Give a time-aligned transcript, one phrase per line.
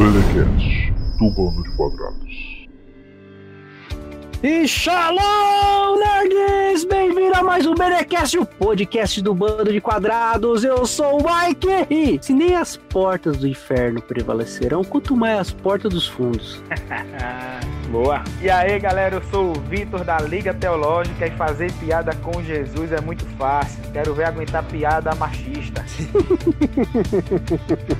[0.00, 2.66] Belecast, do bando de quadrados.
[4.42, 6.86] E Shalom, nerds!
[6.86, 10.64] Bem-vindo a mais um Benecast, o podcast do Bando de Quadrados.
[10.64, 15.50] Eu sou o Mike e se nem as portas do inferno prevalecerão, quanto mais as
[15.50, 16.62] portas dos fundos.
[17.90, 18.22] Boa.
[18.40, 22.92] E aí, galera, eu sou o Vitor da Liga Teológica e fazer piada com Jesus
[22.92, 23.82] é muito fácil.
[23.92, 25.84] Quero ver aguentar piada machista.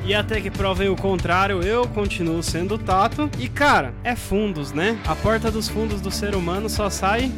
[0.04, 3.30] E até que provem o contrário, eu continuo sendo Tato.
[3.38, 4.98] E cara, é fundos, né?
[5.06, 7.30] A porta dos fundos do ser humano só sai.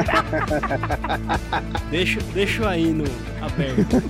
[1.90, 3.04] deixo, deixo aí no
[3.42, 4.02] aberto.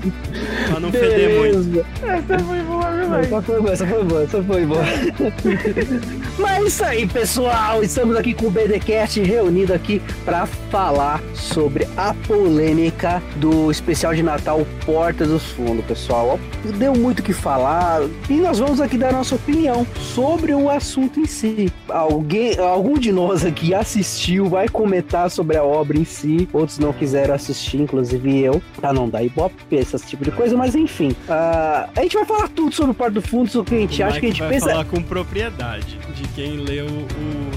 [0.69, 1.87] pra não feder muito.
[2.03, 3.25] Essa foi boa, viu, velho?
[3.25, 4.85] Essa foi boa, essa foi boa, essa foi boa.
[6.39, 7.83] Mas é isso aí, pessoal.
[7.83, 14.23] Estamos aqui com o BDcast reunido aqui para falar sobre a polêmica do especial de
[14.23, 16.39] Natal Porta dos Fundos, pessoal.
[16.77, 21.19] Deu muito o que falar e nós vamos aqui dar nossa opinião sobre o assunto
[21.19, 21.73] em si.
[21.89, 26.49] Alguém, algum de nós aqui assistiu, vai comentar sobre a obra em si.
[26.53, 28.63] Outros não quiseram assistir, inclusive eu.
[28.81, 31.17] Tá, não dá ibope, esse tipo de coisa, mas enfim.
[31.29, 34.03] ah, a gente vai falar tudo sobre o Porta dos Fundos, o que a gente
[34.03, 34.69] O acha que a gente vai pensa.
[34.71, 37.09] falar com propriedade de quem leu o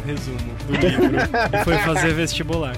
[0.08, 1.12] resumo do livro
[1.54, 2.76] e foi fazer vestibular.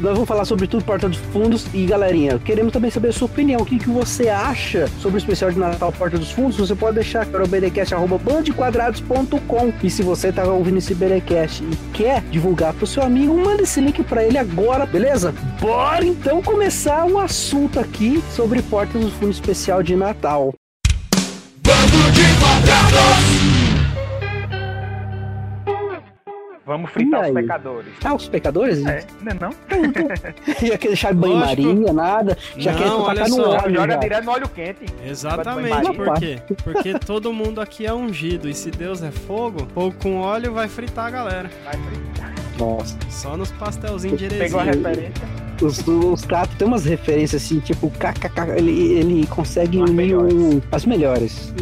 [0.00, 3.26] Nós vamos falar sobre tudo Porta dos Fundos e galerinha, queremos também saber a sua
[3.26, 6.74] opinião, o que, que você acha sobre o especial de Natal Porta dos Fundos, você
[6.74, 12.72] pode deixar para o bdcast.bandequadrados.com e se você tá ouvindo esse BDcast e quer divulgar
[12.72, 15.34] pro seu amigo, manda esse link para ele agora, beleza?
[15.60, 20.54] Bora então começar o assunto aqui sobre Porta dos Fundos especial de Natal.
[26.66, 27.92] Vamos fritar os pecadores.
[28.02, 28.86] Ah, os pecadores?
[28.86, 29.50] É, não é não?
[30.62, 33.96] Ia querer deixar banho-maria, nada, já Não, quer olha tacar no óleo Joga já.
[33.98, 34.86] direto no óleo quente.
[35.06, 36.38] Exatamente, por quê?
[36.64, 40.66] Porque todo mundo aqui é ungido e se Deus é fogo, fogo com óleo vai
[40.66, 41.50] fritar a galera.
[41.64, 42.32] Vai fritar.
[42.58, 42.96] Nossa.
[43.10, 45.12] Só nos pastelzinhos de Pegou a referência?
[45.62, 50.32] Os, os Tato tem umas referências assim, tipo, kkk, ele, ele consegue As unir melhores.
[50.34, 51.54] um- as melhores.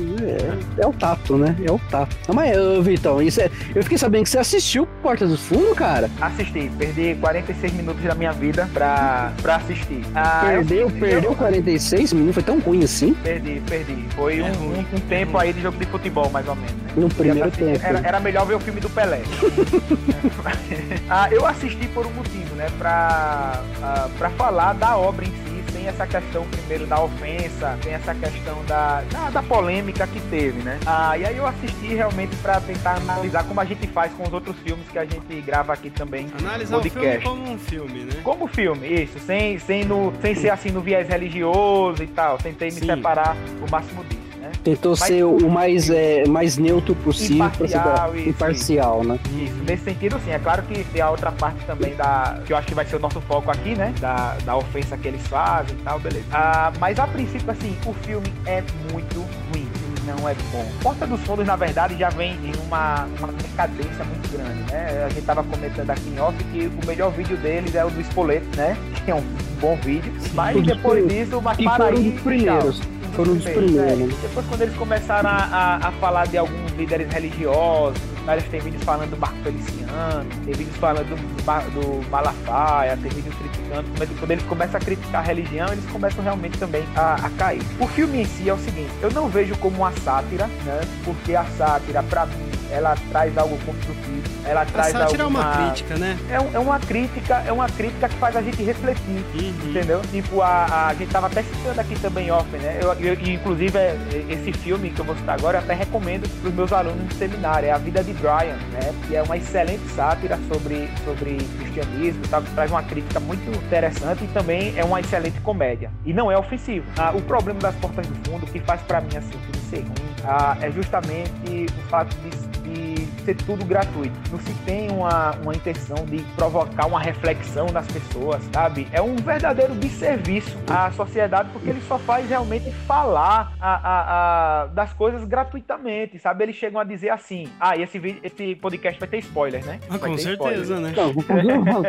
[0.79, 1.55] É, é o Tato, né?
[1.65, 2.17] É o Tato.
[2.35, 6.11] Mas, Vitão, isso é, eu fiquei sabendo que você assistiu Porta dos Fundos, cara.
[6.21, 6.71] Assisti.
[6.79, 10.03] Perdi 46 minutos da minha vida pra, pra assistir.
[10.15, 13.15] Ah, eu- perdeu, eu- perdeu 46 minutos, foi tão ruim assim.
[13.15, 14.07] Perdi, perdi.
[14.15, 16.73] Foi É um, um- tempo aí de jogo de futebol, mais ou menos.
[16.73, 16.79] né?
[16.97, 17.81] No primeiro tempo.
[17.85, 19.21] Era, era melhor ver o filme do Pelé.
[21.09, 22.67] Ah, eu assisti por um motivo, né?
[22.79, 27.93] Pra, ah, pra falar da obra em si, sem essa questão primeiro da ofensa, sem
[27.93, 30.79] essa questão da, da, da polêmica que teve, né?
[30.87, 34.33] Ah, e aí eu assisti realmente pra tentar analisar como a gente faz com os
[34.33, 36.29] outros filmes que a gente grava aqui também.
[36.39, 37.29] Analisar o filme Podcast.
[37.29, 38.21] como um filme, né?
[38.23, 42.39] Como filme, isso, sem, sem, no, sem ser assim no viés religioso e tal.
[42.39, 42.87] Tentei me Sim.
[42.87, 44.22] separar o máximo disso?
[44.65, 49.19] Tentou Mas- ser o mais, é, mais neutro possível pra ser Imparcial, isso, imparcial, né?
[49.37, 52.39] Isso, nesse sentido sim, é claro que tem a outra parte também da.
[52.47, 53.93] que eu acho que vai ser o nosso foco aqui, né?
[54.01, 56.27] Da, da ofensa que eles fazem e tal, beleza.
[56.33, 58.63] Ah, mas a princípio, assim, o filme é
[58.93, 59.21] muito
[59.53, 59.67] ruim.
[60.05, 60.67] Não é bom.
[60.83, 65.05] Porta dos Fundos, na verdade, já vem em uma, uma decadência muito grande, né?
[65.07, 68.01] A gente tava comentando aqui em off que o melhor vídeo deles é o do
[68.01, 68.77] Espoleto, né?
[69.05, 69.23] Que é um
[69.61, 70.13] bom vídeo.
[70.35, 72.13] Mas depois disso, mas para aí.
[72.23, 72.79] primeiros.
[72.81, 72.87] tchau.
[73.13, 74.17] Foram dos primeiros, né?
[74.23, 78.01] Depois, quando eles começaram a, a- a falar de alguns líderes religiosos,
[78.31, 81.71] eles têm vídeos falando do Marco Feliciano, tem vídeos falando do,
[82.03, 83.89] do Malafaia, tem vídeos criticando.
[83.99, 87.63] Mas quando eles começam a criticar a religião, eles começam realmente também a, a cair.
[87.81, 90.81] O filme em si é o seguinte: eu não vejo como uma sátira, né?
[91.05, 95.41] Porque a sátira, pra mim, ela traz algo construtivo, ela A traz sátira é alguma...
[95.41, 96.19] uma crítica, né?
[96.31, 99.03] É, um- é uma crítica, é uma crítica que faz a gente refletir.
[99.35, 99.71] Uhum.
[99.71, 100.01] Entendeu?
[100.11, 102.79] Tipo, a, a gente tava até citando aqui também off, né?
[102.81, 103.97] Eu, eu- inclusive, é,
[104.29, 107.69] esse filme que eu vou citar agora, eu até recomendo pros meus alunos de seminário.
[107.69, 108.93] É A Vida de Brian, né?
[109.07, 112.41] Que é uma excelente sátira sobre, sobre cristianismo, tá?
[112.55, 115.91] traz uma crítica muito interessante e também é uma excelente comédia.
[116.05, 116.87] E não é ofensivo.
[116.99, 119.81] Ah, o problema das Portas do Fundo, que faz pra mim assim, o filme ser
[119.81, 124.13] ruim, ah, é justamente o fato de, de ser tudo gratuito.
[124.31, 128.87] Não se tem uma, uma intenção de provocar uma reflexão nas pessoas, sabe?
[128.93, 134.67] É um verdadeiro desserviço à sociedade, porque ele só faz realmente falar a- a- a-
[134.69, 136.45] das coisas gratuitamente, sabe?
[136.45, 139.79] Eles chegam a dizer assim: ah, e esse, vídeo, esse podcast vai ter spoiler, né?
[139.89, 140.93] Ah, Vai com certeza, né?
[140.97, 141.83] Não, vou fazer uma...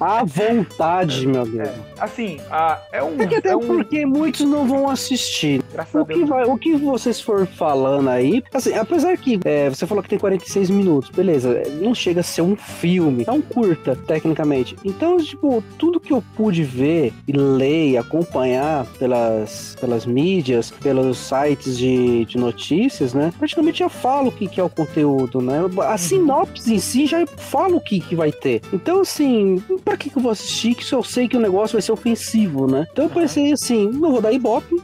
[0.00, 1.68] À vontade, meu Deus.
[1.68, 1.74] spoiler.
[1.98, 3.20] Assim, ah, é um.
[3.20, 5.62] É que até é um- porque muitos não vão assistir.
[5.76, 9.86] Graças O que, vai, o que vocês for falando aí, assim, apesar que é, você
[9.86, 13.94] falou que tem 46 minutos, beleza, não chega a ser um filme, é um curta,
[13.94, 14.74] tecnicamente.
[14.82, 21.18] Então, tipo, tudo que eu pude ver e ler e acompanhar pelas, pelas mídias, pelos
[21.18, 25.58] sites de, de notícias, né, praticamente já falo o que, que é o conteúdo, né?
[25.86, 28.62] A sinopse em si já fala o que, que vai ter.
[28.72, 31.74] Então, assim, pra que, que eu vou assistir que se eu sei que o negócio
[31.74, 32.86] vai ser ofensivo, né?
[32.90, 34.74] Então eu pensei assim, não vou dar ibope,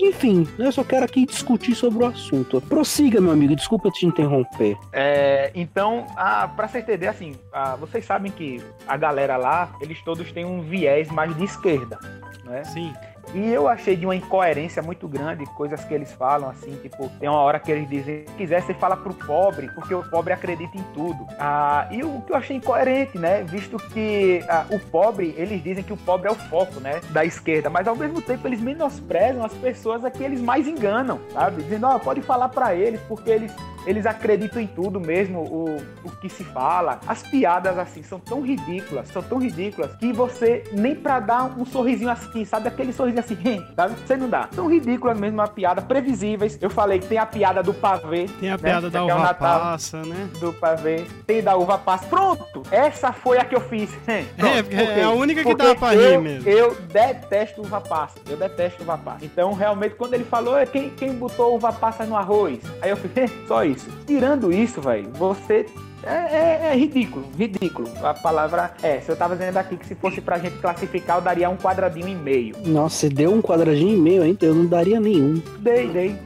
[0.00, 2.60] enfim, né, eu só quero aqui discutir sobre o assunto.
[2.60, 4.76] Prossiga, meu amigo, desculpa eu te interromper.
[4.92, 10.00] É, então, ah, pra você entender, assim, ah, vocês sabem que a galera lá, eles
[10.02, 11.98] todos têm um viés mais de esquerda,
[12.44, 12.64] né?
[12.64, 12.92] Sim.
[13.34, 17.28] E eu achei de uma incoerência muito grande, coisas que eles falam, assim, tipo, tem
[17.28, 20.76] uma hora que eles dizem, se quiser, você fala pro pobre, porque o pobre acredita
[20.76, 21.26] em tudo.
[21.38, 23.44] Ah, e o que eu achei incoerente, né?
[23.44, 27.00] Visto que ah, o pobre, eles dizem que o pobre é o foco, né?
[27.10, 31.20] Da esquerda, mas ao mesmo tempo eles menosprezam as pessoas a que eles mais enganam,
[31.32, 31.62] sabe?
[31.62, 33.52] Dizendo, ó, pode falar para eles, porque eles
[33.86, 37.00] eles acreditam em tudo mesmo, o, o que se fala.
[37.06, 41.64] As piadas, assim, são tão ridículas, são tão ridículas, que você, nem pra dar um
[41.64, 42.68] sorrisinho assim, sabe?
[42.68, 43.94] Aquele sorrisinho assim, sabe?
[43.94, 44.48] Você não dá.
[44.52, 46.58] São ridículas mesmo, a piada, previsíveis.
[46.60, 48.26] Eu falei que tem a piada do pavê.
[48.38, 48.58] Tem a né?
[48.58, 50.28] piada da é uva Natal passa, né?
[50.38, 51.04] Do pavê.
[51.26, 52.06] Tem da uva passa.
[52.06, 52.62] Pronto!
[52.70, 53.90] Essa foi a que eu fiz.
[54.36, 56.48] Pronto, É, porque é a única que dá pra eu, rir mesmo.
[56.48, 58.18] Eu detesto uva passa.
[58.28, 59.24] Eu detesto uva passa.
[59.24, 62.60] Então, realmente, quando ele falou, "É, quem, quem botou uva passa no arroz?
[62.82, 63.10] Aí eu fiz,
[63.46, 63.69] só isso.
[64.06, 65.66] Tirando isso, velho, você.
[66.02, 67.86] É, é- é ridículo, ridículo.
[68.02, 69.00] A palavra é.
[69.00, 72.08] Se eu tava dizendo aqui que se fosse pra gente classificar, eu daria um quadradinho
[72.08, 72.56] e meio.
[72.64, 74.36] Nossa, você deu um quadradinho e meio, hein?
[74.40, 75.42] Eu não daria nenhum.
[75.58, 76.16] Dei, dei.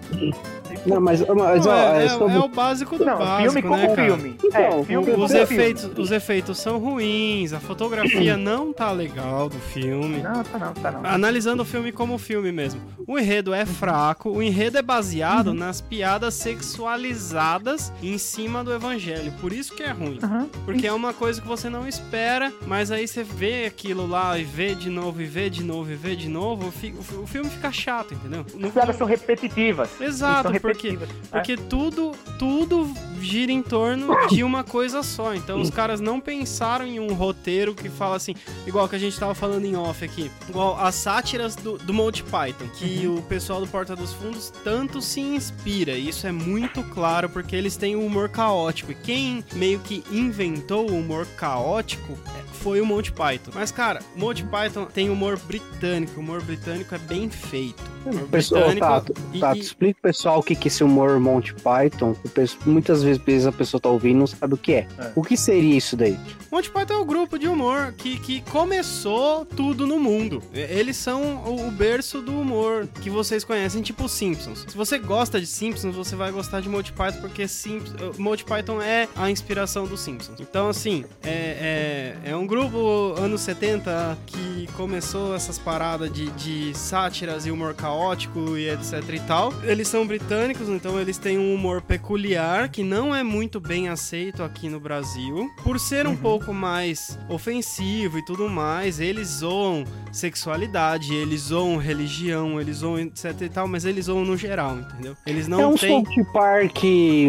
[0.86, 3.42] Não, mas, mas Não, ó, é, é é- sobre- é o básico do Não, básico,
[3.52, 4.02] filme como né, cara?
[4.04, 4.36] filme.
[4.44, 5.44] Então, é, filme os como Os filme.
[5.54, 10.18] efeitos, os efeitos são ruins, a fotografia não tá legal do filme.
[10.22, 11.04] Não, tá não, tá não.
[11.10, 12.80] Analisando o filme como filme mesmo.
[13.06, 15.54] O enredo é fraco, o enredo é baseado Uhum.
[15.54, 19.32] nas piadas sexualizadas em cima do evangelho.
[19.40, 20.18] Por isso que é ruim.
[20.22, 20.48] Uhum.
[20.64, 24.44] Porque é uma coisa que você não espera, mas aí você vê aquilo lá e
[24.44, 27.70] vê de novo, e vê de novo, e vê de novo, o, o filme fica
[27.72, 28.44] chato, entendeu?
[28.54, 29.90] No As piadas são repetitivas.
[30.00, 31.08] Exato, são porque- repetitivas.
[31.34, 32.88] Porque tudo, tudo
[33.20, 35.34] gira em torno de uma coisa só.
[35.34, 38.34] Então os caras não pensaram em um roteiro que fala assim,
[38.66, 42.22] igual que a gente tava falando em off aqui, igual as sátiras do, do Monty
[42.22, 45.92] Python, que o pessoal do Porta dos Fundos tanto se inspira.
[45.92, 48.92] E Isso é muito claro porque eles têm o humor caótico.
[48.92, 53.50] E quem meio que inventou o humor caótico é, foi o Monty Python.
[53.54, 56.18] Mas, cara, o Monty Python tem humor britânico.
[56.18, 57.82] O humor britânico é bem feito.
[58.04, 60.82] O humor Pessoal, britânico- Tato, e- Tato, e- explica pro pessoal o que que esse
[60.84, 62.14] humor Monty Python.
[62.24, 64.86] O pessoal- muitas vezes a pessoa tá ouvindo e não sabe o que é.
[64.98, 65.12] É.
[65.14, 66.18] O que seria isso daí?
[66.50, 70.42] Monty Python é o grupo de humor que, que começou tudo no mundo.
[70.52, 74.64] Eles são o, o berço do humor que vocês conhecem, tipo Simpsons.
[74.68, 78.80] Se você gosta de Simpsons, você vai gostar de Monty Python, porque Simpsons, Monty Python
[78.80, 80.38] é a inspiração dos Simpsons.
[80.40, 86.72] Então, assim, é, é, é um grupo anos 70 que começou essas paradas de, de
[86.76, 89.52] sátiras e humor caótico e etc e tal.
[89.62, 94.42] Eles são britânicos, então eles têm um humor peculiar que não é muito bem aceito
[94.42, 95.48] aqui no Brasil.
[95.62, 102.60] Por ser um pouco mais ofensivo e tudo mais, eles zoam sexualidade, eles zoam religião,
[102.60, 105.16] eles zoam etc e tal, mas eles zoam no geral, entendeu?
[105.26, 106.04] Eles não é um têm.
[106.04, 106.82] South Park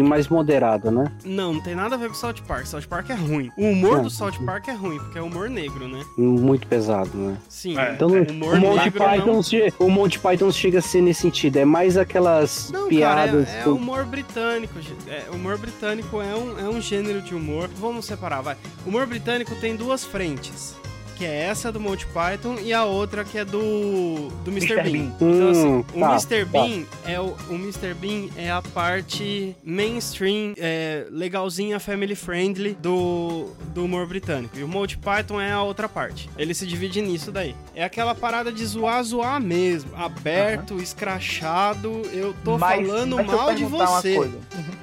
[0.04, 1.10] mais moderado, né?
[1.24, 2.66] Não, não tem nada a ver com South Park.
[2.66, 3.50] South Park é ruim.
[3.56, 4.02] O humor Não.
[4.04, 6.02] do South Park é ruim, porque é humor negro, né?
[6.18, 7.36] Muito pesado, né?
[7.48, 7.78] Sim.
[7.78, 7.92] É.
[7.94, 9.42] Então, o o humor Monty, negro Python, não...
[9.42, 11.56] che- o Monty Python chega a ser nesse sentido.
[11.58, 13.46] É mais aquelas Não, piadas.
[13.46, 14.74] cara, é, é humor britânico.
[15.06, 17.68] É, humor britânico é um, é um gênero de humor.
[17.76, 18.56] Vamos separar, vai.
[18.84, 20.74] Humor britânico tem duas frentes.
[21.16, 24.74] Que é essa do Monty Python e a outra que é do, do Mr.
[24.74, 24.82] Mr.
[24.82, 24.92] Bean.
[24.92, 25.12] Bean.
[25.18, 26.44] Então, assim, Hum, o tá, Mr.
[26.44, 26.50] tá.
[26.52, 27.94] Bean é o, o Mr.
[27.94, 34.58] Bean é a parte mainstream, é, legalzinha, family friendly do, do humor britânico.
[34.58, 36.28] E o Monty Python é a outra parte.
[36.36, 37.54] Ele se divide nisso daí.
[37.74, 39.90] É aquela parada de zoar, zoar mesmo.
[39.96, 42.02] Aberto, escrachado.
[42.12, 44.18] Eu tô Mas- falando mas mal de você.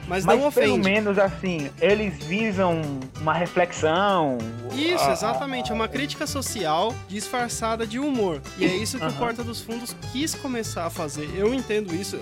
[0.07, 0.89] Mas, Mas não pelo ofende.
[0.89, 2.81] menos assim, eles visam
[3.21, 4.37] uma reflexão.
[4.75, 5.71] Isso, Ah, exatamente.
[5.71, 8.41] É uma crítica social disfarçada de humor.
[8.57, 9.17] E é isso que o Aham.
[9.17, 11.29] Porta dos Fundos quis começar a fazer.
[11.35, 12.17] Eu entendo isso.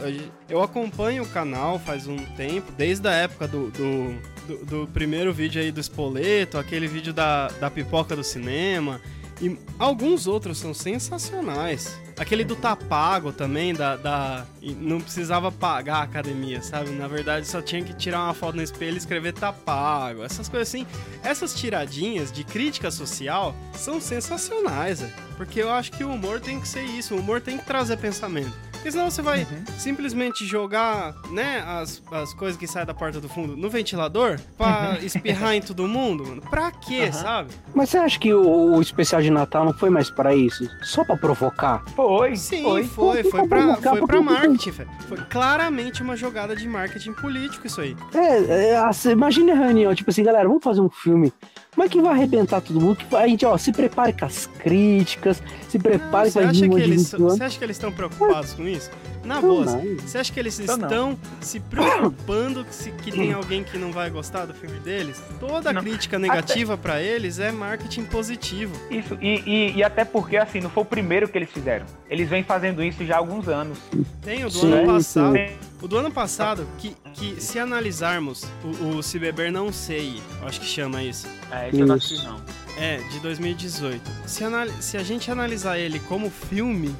[0.49, 3.69] Eu acompanho o canal faz um tempo, desde a época do.
[3.71, 4.13] do...
[4.47, 8.99] do- do primeiro vídeo aí do Espoleto, aquele vídeo da, da pipoca do cinema,
[9.39, 11.95] e alguns outros são sensacionais.
[12.21, 14.45] Aquele do Tapago também, da, da.
[14.61, 16.91] Não precisava pagar a academia, sabe?
[16.91, 20.23] Na verdade, só tinha que tirar uma foto no espelho e escrever Tapago.
[20.23, 20.85] Essas coisas assim.
[21.23, 25.13] Essas tiradinhas de crítica social são sensacionais, velho.
[25.35, 27.15] Porque eu acho que o humor tem que ser isso.
[27.15, 28.53] O humor tem que trazer pensamento.
[28.71, 29.63] Porque senão você vai Uhum.
[29.77, 34.97] simplesmente jogar, né, as, as coisas que saem da porta do fundo no ventilador pra
[35.03, 36.41] espirrar em todo mundo, mano.
[36.41, 37.13] Pra quê, Uhum.
[37.13, 37.49] sabe?
[37.75, 40.67] Mas você acha que o, o especial de Natal não foi mais pra isso?
[40.81, 41.83] Só pra provocar?
[42.17, 42.83] Foi, Sim, foi.
[42.83, 44.89] foi, foi, Pô, pra, foi pra marketing, velho.
[45.07, 47.95] Foi claramente uma jogada de marketing político isso aí.
[48.13, 51.31] É, é assim, imagine a reunião, tipo assim, galera, vamos fazer um filme.
[51.77, 52.97] Mas que vai arrebentar todo mundo.
[52.97, 56.61] Que a gente, ó, se prepare com as críticas, se prepare com a acha, que
[56.63, 57.33] língua de eles, 20 são- anos.
[57.37, 58.91] você acha que eles estão preocupados com isso?
[59.23, 59.95] Na Não, boa, não.
[59.97, 60.87] você acha que eles Eu não.
[60.87, 65.21] estão se preocupando que, se- que tem alguém que não vai gostar do filme deles?
[65.39, 65.81] Toda Não.
[65.81, 68.73] crítica negativa pra eles é marketing positivo.
[68.89, 71.85] Isso, e, e, e até porque, assim, não foi o primeiro que eles fizeram.
[72.09, 73.77] Eles vêm fazendo isso já há alguns anos.
[74.23, 75.35] Tem o do Sim, ano passado.
[75.35, 75.47] sim.
[75.81, 80.47] O do ano passado, que, que se analisarmos o, o Se Beber Não Sei, eu
[80.47, 81.27] acho que chama isso.
[81.51, 82.41] É, isso eu não assisti, não.
[82.77, 84.01] É, de 2018.
[84.25, 84.43] Se,
[84.79, 86.95] se a gente analisar ele como filme,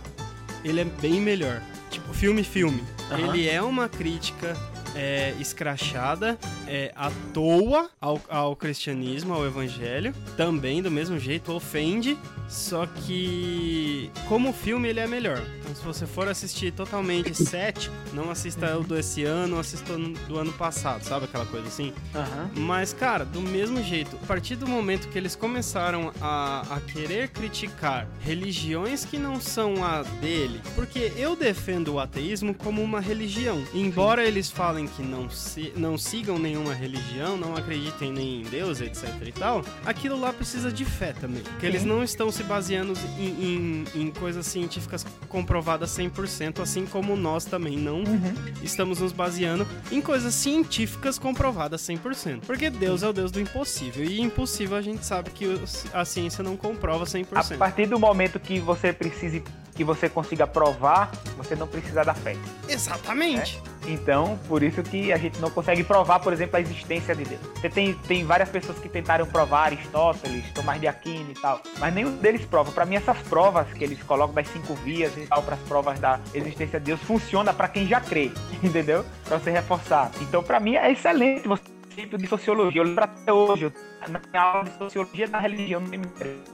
[0.63, 1.61] ele é bem melhor.
[1.89, 2.83] Tipo, filme-filme.
[3.11, 3.33] Aham.
[3.33, 4.55] Ele é uma crítica
[4.95, 10.13] é, escrachada, é, à toa ao, ao cristianismo, ao evangelho.
[10.35, 12.17] Também, do mesmo jeito, ofende.
[12.47, 15.41] Só que, como filme, ele é melhor.
[15.61, 20.37] Então, se você for assistir totalmente cético, não assista o desse ano, assista o do
[20.37, 21.25] ano passado, sabe?
[21.25, 21.93] Aquela coisa assim.
[22.13, 22.51] Aham.
[22.57, 27.29] Mas, cara, do mesmo jeito, a partir do momento que eles começaram a, a querer
[27.29, 33.63] criticar religiões que não são a dele, porque eu defendo o ateísmo como uma religião.
[33.73, 38.81] Embora eles falem que não, se, não sigam nenhuma religião, não acreditem nem em Deus,
[38.81, 41.43] etc e tal, aquilo lá precisa de fé também.
[41.43, 47.15] Porque eles não estão se baseando em, em, em coisas científicas comprovadas 100%, assim como
[47.15, 48.33] nós também não Uhum.
[48.63, 52.41] estamos nos baseando em coisas científicas comprovadas 100%.
[52.45, 54.03] Porque Deus é o Deus do impossível.
[54.03, 55.45] E impossível a gente sabe que
[55.93, 57.57] a ciência não comprova A 100%.
[57.57, 59.43] partir do momento que você precise,
[59.75, 62.35] que você consiga provar, você não precisa da fé.
[62.67, 63.61] Exatamente.
[63.87, 67.41] Então, por isso que a gente não consegue provar, por exemplo, a existência de Deus.
[67.55, 71.93] Você tem, tem várias pessoas que tentaram provar Aristóteles, Tomás de Aquino e tal, mas
[71.93, 72.71] nenhum deles prova.
[72.71, 75.99] Para mim, essas provas que eles colocam das cinco vias e tal, para as provas
[75.99, 79.03] da existência de Deus, funciona para quem já crê, entendeu?
[79.25, 80.11] Para você reforçar.
[80.21, 81.63] Então, para mim, é excelente você
[82.01, 82.81] princípio de sociologia.
[82.81, 83.71] Eu lembro até hoje,
[84.07, 85.81] na minha aula de sociologia da religião.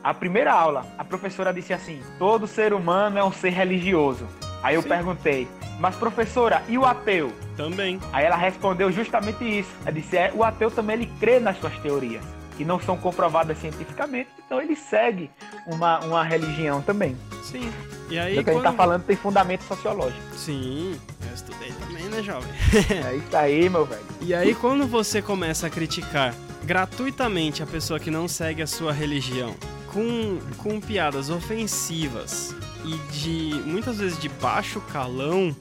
[0.04, 4.28] A primeira aula, a professora disse assim: todo ser humano é um ser religioso.
[4.64, 4.90] Aí eu Sim.
[4.90, 5.48] perguntei,
[5.80, 7.32] mas professora, e o ateu?
[7.56, 8.00] Também.
[8.12, 9.70] Aí ela respondeu justamente isso.
[9.82, 12.24] Ela disse: é, o ateu também ele crê nas suas teorias,
[12.58, 15.30] que não são comprovadas cientificamente, então ele segue
[15.66, 17.16] uma, uma religião também.
[17.44, 17.72] Sim.
[18.10, 18.64] E aí, Então, o que a gente quando...
[18.64, 20.22] tá falando tem fundamento sociológico.
[20.34, 21.00] Sim,
[21.38, 22.50] estudei também, né, jovem?
[23.06, 24.02] É isso aí, meu velho.
[24.22, 28.92] E aí, quando você começa a criticar gratuitamente a pessoa que não segue a sua
[28.92, 29.56] religião,
[29.92, 32.54] com, com piadas ofensivas
[32.84, 35.56] e de muitas vezes de baixo calão,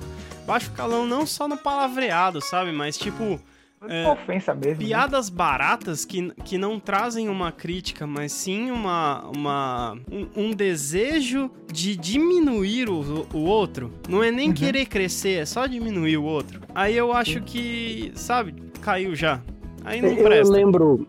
[0.46, 2.72] baixo calão não só no palavreado, sabe?
[2.72, 3.40] Mas tipo.
[3.88, 4.80] É, ofensa mesmo.
[4.82, 4.86] né?
[4.88, 11.50] Piadas baratas que, que não trazem uma crítica, mas sim uma, uma, um, um desejo
[11.72, 13.92] de diminuir o, o outro.
[14.08, 14.54] Não é nem Uhum.
[14.54, 16.60] querer crescer, é só diminuir o outro.
[16.74, 19.40] Aí eu acho que, sabe, caiu já.
[19.84, 20.52] Aí não Eu presta.
[20.52, 21.06] lembro,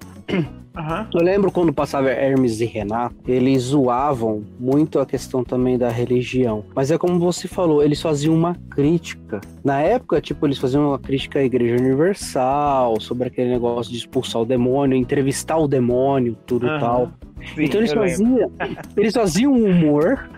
[0.78, 1.08] Aham.
[1.14, 6.64] eu lembro quando passava Hermes e Renato, eles zoavam muito a questão também da religião.
[6.76, 9.42] Mas é como você falou, eles faziam uma crítica.
[9.64, 14.42] Na época, tipo, eles faziam uma crítica à Igreja Universal, sobre aquele negócio de expulsar
[14.42, 16.80] o demônio, entrevistar o demônio, tudo e Aham.
[16.80, 17.12] tal.
[17.56, 18.52] Sim, então eles faziam,
[18.96, 20.30] eles faziam um humor,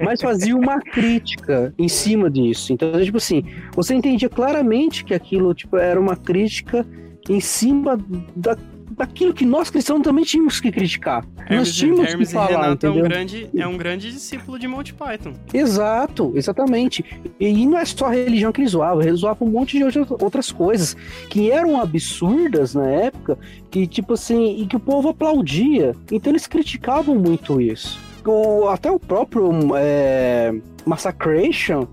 [0.00, 2.72] mas faziam uma crítica em cima disso.
[2.72, 3.44] Então, tipo assim,
[3.74, 6.86] você entendia claramente que aquilo tipo, era uma crítica
[7.28, 7.98] em cima
[8.34, 8.56] da,
[8.90, 11.24] daquilo que nós cristãos também tínhamos que criticar.
[11.36, 13.08] nós Hermes, tínhamos Hermes que falar, Renato é um, entendeu?
[13.08, 15.32] grande, é um grande discípulo de Monty Python.
[15.52, 17.04] Exato, exatamente.
[17.38, 19.84] E não é só a religião que eles zoavam, eles zoavam um monte de
[20.20, 20.96] outras- coisas
[21.28, 23.38] que eram absurdas na época,
[23.70, 25.94] que tipo assim, e que o povo aplaudia.
[26.10, 27.98] Então eles criticavam muito isso.
[28.26, 30.52] O- até o próprio é,
[30.84, 31.86] Massacration,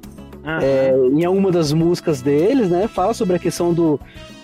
[0.43, 0.59] Aham.
[0.61, 3.99] é, em alguma das músicas deles, né, fala sobre a questão do,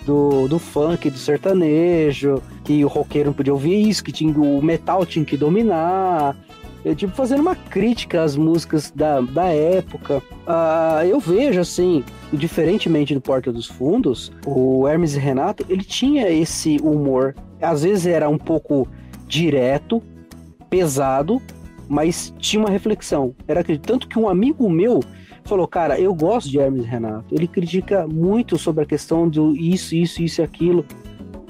[0.06, 4.62] do, do funk, do sertanejo, que o roqueiro não podia ouvir isso, que tinha, o
[4.62, 6.36] metal tinha que dominar.
[6.84, 10.20] É, tipo, fazendo uma crítica às músicas da, da época.
[10.44, 16.28] Ah, eu vejo, assim, diferentemente do Porta dos Fundos, o Hermes e Renato, ele tinha
[16.28, 17.36] esse humor.
[17.60, 18.88] Às vezes era um pouco
[19.28, 20.02] direto,
[20.68, 21.40] pesado,
[21.88, 23.32] mas tinha uma reflexão.
[23.46, 25.00] Era aquele- tanto que um amigo meu
[25.44, 27.34] falou, cara, eu gosto de Hermes Renato.
[27.34, 30.84] Ele critica muito sobre a questão do isso, isso, isso e aquilo.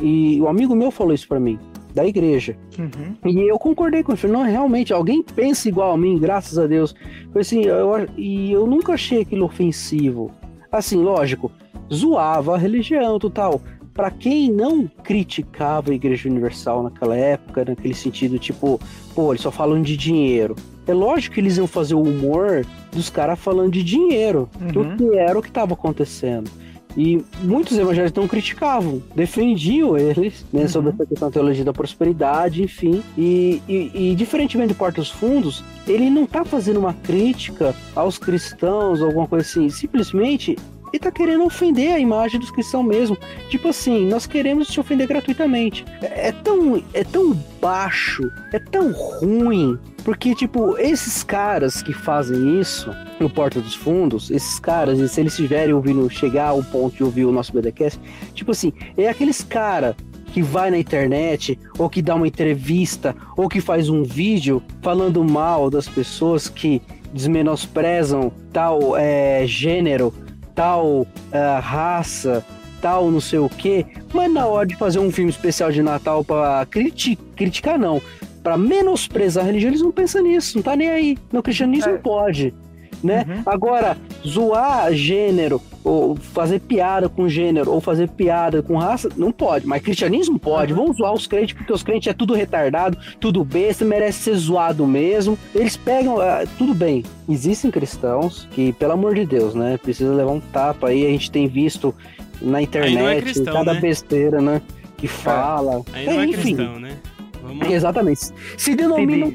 [0.00, 1.58] E o amigo meu falou isso pra mim.
[1.94, 2.56] da igreja.
[2.78, 3.30] Uhum.
[3.30, 4.20] E eu concordei com ele.
[4.20, 6.94] Falei, não, realmente, alguém pensa igual a mim, graças a Deus.
[7.32, 10.30] Foi assim, eu, e eu nunca achei aquilo ofensivo.
[10.70, 11.50] Assim, lógico,
[11.92, 13.60] zoava a religião total.
[13.92, 18.80] Para quem não criticava a Igreja Universal naquela época, naquele sentido, tipo,
[19.14, 20.56] pô, eles só falam de dinheiro.
[20.86, 24.96] É lógico que eles iam fazer o humor dos caras falando de dinheiro, Uhum.
[24.96, 26.50] que era o que estava acontecendo.
[26.94, 30.68] E muitos evangélicos não criticavam, defendiam eles, né, Uhum.
[30.68, 33.02] sobre essa questão da teologia da prosperidade, enfim.
[33.16, 38.18] E, e, e, diferentemente do Porta dos Fundos, ele não tá fazendo uma crítica aos
[38.18, 39.70] cristãos, alguma coisa assim.
[39.70, 40.58] Simplesmente
[40.92, 43.16] ele tá querendo ofender a imagem dos cristãos mesmo.
[43.48, 45.84] Tipo assim, nós queremos te ofender gratuitamente.
[46.02, 49.78] É, é tão, é tão baixo, é tão ruim.
[50.04, 55.20] Porque, tipo, esses caras que fazem isso no Porta dos Fundos, esses caras, e se
[55.20, 58.00] eles estiverem ouvindo chegar ao ponto de ouvir o nosso BDcast,
[58.34, 59.96] tipo assim, é aqueles cara
[60.32, 65.22] que vai na internet, ou que dá uma entrevista, ou que faz um vídeo falando
[65.22, 66.82] mal das pessoas que
[67.12, 70.12] desmenosprezam tal é, gênero,
[70.54, 72.44] tal é, raça,
[72.80, 76.24] tal não sei o que, mas na hora de fazer um filme especial de Natal
[76.24, 78.00] pra criti criticar, não,
[78.42, 81.18] pra menosprezar a religião, eles não pensam nisso, não tá nem aí.
[81.32, 81.98] No cristianismo É.
[81.98, 82.54] pode.
[83.02, 83.26] Né?
[83.28, 83.42] Uhum.
[83.46, 89.66] Agora, zoar gênero, ou fazer piada com gênero, ou fazer piada com raça, não pode.
[89.66, 90.72] Mas cristianismo pode.
[90.72, 90.80] Uhum.
[90.80, 94.86] Vamos zoar os crentes, porque os crentes é tudo retardado, tudo besta, merece ser zoado
[94.86, 95.38] mesmo.
[95.54, 96.20] Eles pegam.
[96.20, 97.04] ah, tudo bem.
[97.28, 99.78] Existem cristãos que, pelo amor de Deus, né?
[99.78, 101.04] Precisa levar um tapa aí.
[101.06, 101.94] A gente tem visto
[102.40, 103.80] na internet não é cristão, cada né?
[103.80, 104.62] besteira, né?
[104.96, 105.82] Que fala.
[105.92, 106.96] Aí não é Enfim, cristão, né?
[107.42, 107.70] Vamos...
[107.70, 108.20] Exatamente.
[108.56, 109.32] Se denominam,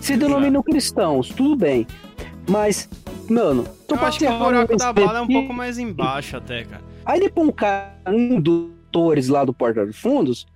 [0.00, 1.86] se denominam cristãos, tudo bem.
[2.48, 2.88] Mas,
[3.28, 6.64] mano, tô Eu acho que o buraco da bala é um pouco mais embaixo até,
[6.64, 6.82] cara.
[7.04, 10.46] Aí ele põe um cara, um dos autores lá do Porta dos Fundos,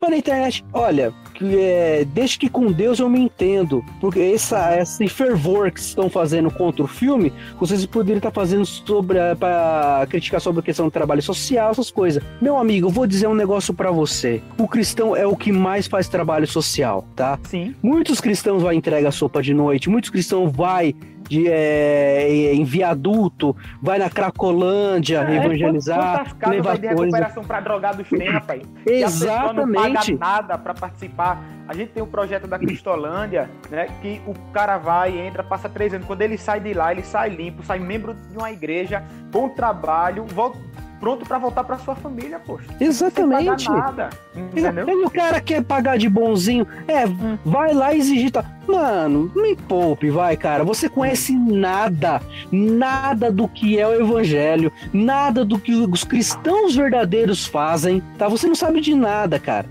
[0.00, 4.80] mas na internet, olha, que, é, desde que com Deus eu me entendo, porque essa,
[4.80, 10.40] esse fervor que estão fazendo contra o filme, vocês poderiam estar fazendo sobre para criticar
[10.40, 12.22] sobre a questão do trabalho social, essas coisas.
[12.40, 14.42] Meu amigo, eu vou dizer um negócio pra você.
[14.56, 17.38] O cristão é o que mais faz trabalho social, tá?
[17.42, 17.74] Sim.
[17.82, 20.94] Muitos cristãos vai entregar sopa de noite, muitos cristãos vai
[21.30, 26.88] de, é, em viaduto, vai na Cracolândia É, evangelizar, levar vai coisa.
[27.04, 28.62] recuperação pra drogados tem, rapaz?
[28.84, 30.16] E a pessoa não Exatamente.
[30.16, 31.40] paga nada pra participar.
[31.68, 33.86] A gente tem um projeto da Cristolândia, né?
[34.02, 36.04] Que o cara vai, entra, passa três anos.
[36.04, 40.24] Quando ele sai de lá, ele sai limpo, sai membro de uma igreja, bom trabalho,
[40.24, 40.58] volta,
[41.00, 42.66] pronto pra voltar pra sua família, poxa.
[42.80, 43.64] Exatamente.
[43.64, 44.10] Sem pagar nada.
[44.36, 44.88] Entendeu?
[44.88, 46.66] E o cara quer pagar de bonzinho.
[46.86, 47.38] É, Hum.
[47.44, 48.30] vai lá exigir.
[48.30, 48.44] Tá.
[48.68, 50.62] Mano, me poupe, vai, cara.
[50.62, 52.20] Você conhece nada,
[52.52, 58.28] nada do que é o evangelho, nada do que os cristãos verdadeiros fazem, tá?
[58.28, 59.66] Você não sabe de nada, cara.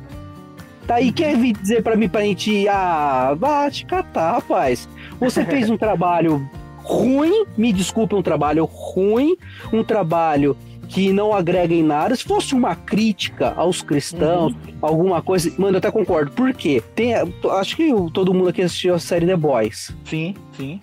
[0.88, 4.90] Tá aí, quer vir dizer pra mim, pra gente, ah, vá te catar, rapaz.
[5.20, 6.50] Você fez um trabalho
[6.84, 9.38] ruim, me desculpe, um trabalho ruim,
[9.72, 10.58] um trabalho
[10.90, 12.14] que não agrega em nada.
[12.16, 16.32] Se fosse uma crítica aos cristãos, alguma coisa, mano, eu até concordo.
[16.32, 16.84] Por quê?
[16.96, 19.96] Tem, acho que todo mundo aqui assistiu a série The Boys.
[20.04, 20.82] Sim, sim.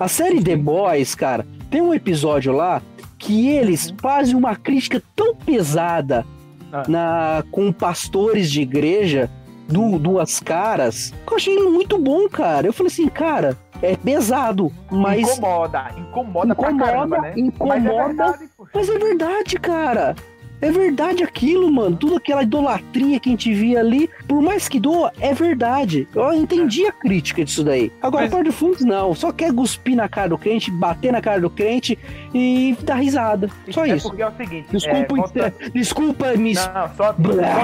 [0.00, 2.80] A série The Boys, cara, tem um episódio lá
[3.18, 6.26] que eles fazem uma crítica tão pesada
[6.72, 6.84] Ah.
[6.88, 9.30] na, com pastores de igreja,
[9.68, 12.66] du- duas caras, que eu achei muito bom, cara.
[12.66, 15.36] Eu falei assim, cara, é pesado, mas.
[15.38, 17.28] Incomoda, incomoda, pra Incomoda, caramba, né?
[17.28, 17.80] Mas é incomoda.
[18.06, 18.48] verdade.
[18.74, 20.16] Mas é verdade, cara.
[20.60, 21.96] É verdade aquilo, mano.
[21.96, 26.06] Tudo aquela idolatria que a gente via ali, por mais que doa, é verdade.
[26.14, 27.90] Eu entendi a crítica disso daí.
[28.00, 29.12] Agora, Mas- Porta de Fundos, não.
[29.12, 31.98] Só quer cuspir na cara do crente, bater na cara do crente
[32.34, 33.48] e dar risada.
[33.70, 34.08] Só é isso.
[34.08, 34.68] porque é o seguinte.
[34.70, 36.54] Desculpa, é, volta- desculpa, me.
[36.54, 37.14] Não, só,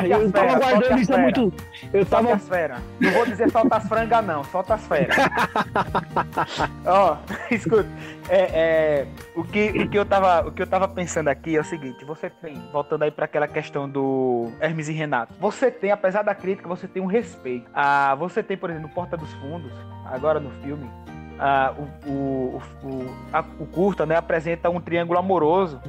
[0.04, 1.52] eu tava feras, solte guardando as isso há muito.
[1.92, 2.35] Eu tava.
[2.35, 2.81] as feras.
[3.00, 4.44] Não vou dizer solta as frangas, não.
[4.44, 5.16] Solta as feras.
[6.87, 7.16] Ó,
[7.50, 7.88] escuta.
[8.28, 11.61] É, é, o, que, o, que eu tava, o que eu tava pensando aqui é
[11.61, 12.04] o seguinte.
[12.04, 15.35] Você tem, voltando aí pra aquela questão do Hermes e Renato.
[15.40, 17.70] Você tem, apesar da crítica, você tem um respeito.
[17.72, 19.72] Ah, você tem, por exemplo, no Porta dos Fundos,
[20.04, 20.90] agora no filme,
[21.38, 21.72] ah,
[22.07, 25.81] o, o, o, a- o curta né, apresenta um triângulo amoroso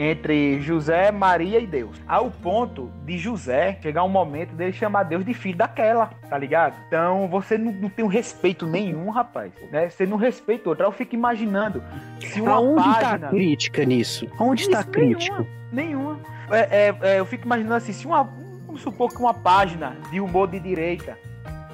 [0.00, 2.00] entre José, Maria e Deus.
[2.06, 6.74] Ao ponto de José chegar um momento dele chamar Deus de filho daquela, tá ligado?
[6.86, 9.50] Então você não, não tem um respeito nenhum, rapaz.
[9.72, 9.88] Né?
[9.90, 10.86] Você não respeita outra.
[10.86, 11.82] Eu fico imaginando
[12.20, 13.26] se uma Aonde tá página.
[13.26, 14.28] a crítica nisso?
[14.38, 15.44] Aonde está a crítica?
[15.72, 16.16] Nenhuma.
[16.16, 16.20] nenhuma.
[16.50, 18.22] É, é, é, eu fico imaginando assim, se uma.
[18.66, 21.18] Vamos supor que uma página de humor de direita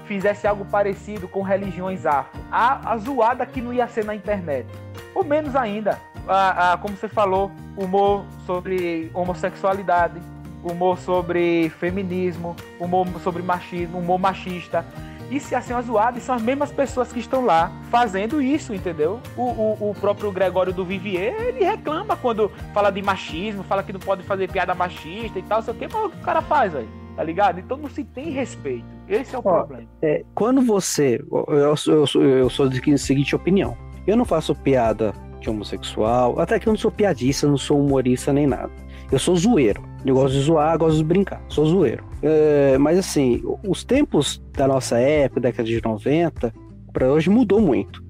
[0.06, 2.40] fizesse algo parecido com religiões afro.
[2.50, 4.66] A, a zoada que não ia ser na internet.
[5.14, 10.20] Ou menos ainda, a, a- como você falou, humor sobre homossexualidade.
[10.62, 14.82] humor sobre feminismo, humor sobre machismo, humor machista.
[15.30, 19.20] E se assim é zoado, são as mesmas pessoas que estão lá fazendo isso, entendeu?
[19.36, 23.92] O, o, o, próprio Gregório do Vivier, ele reclama quando fala de machismo, fala que
[23.92, 26.40] não pode fazer piada machista e tal, sei o que, mas o que o cara
[26.40, 26.88] faz, velho?
[27.16, 27.58] Tá ligado?
[27.58, 28.93] Então não se tem respeito.
[29.08, 29.88] Esse é o Ó, problema.
[30.02, 31.22] É, quando você.
[31.30, 33.76] Eu, eu, eu, eu sou de seguinte opinião.
[34.06, 38.32] Eu não faço piada de homossexual, até que eu não sou piadista, não sou humorista
[38.32, 38.70] nem nada.
[39.10, 39.82] Eu sou zoeiro.
[40.04, 41.42] Eu gosto de zoar, gosto de brincar.
[41.48, 42.04] Sou zoeiro.
[42.22, 46.52] É, mas assim, os tempos da nossa época, década de 90,
[46.92, 48.02] para hoje mudou muito.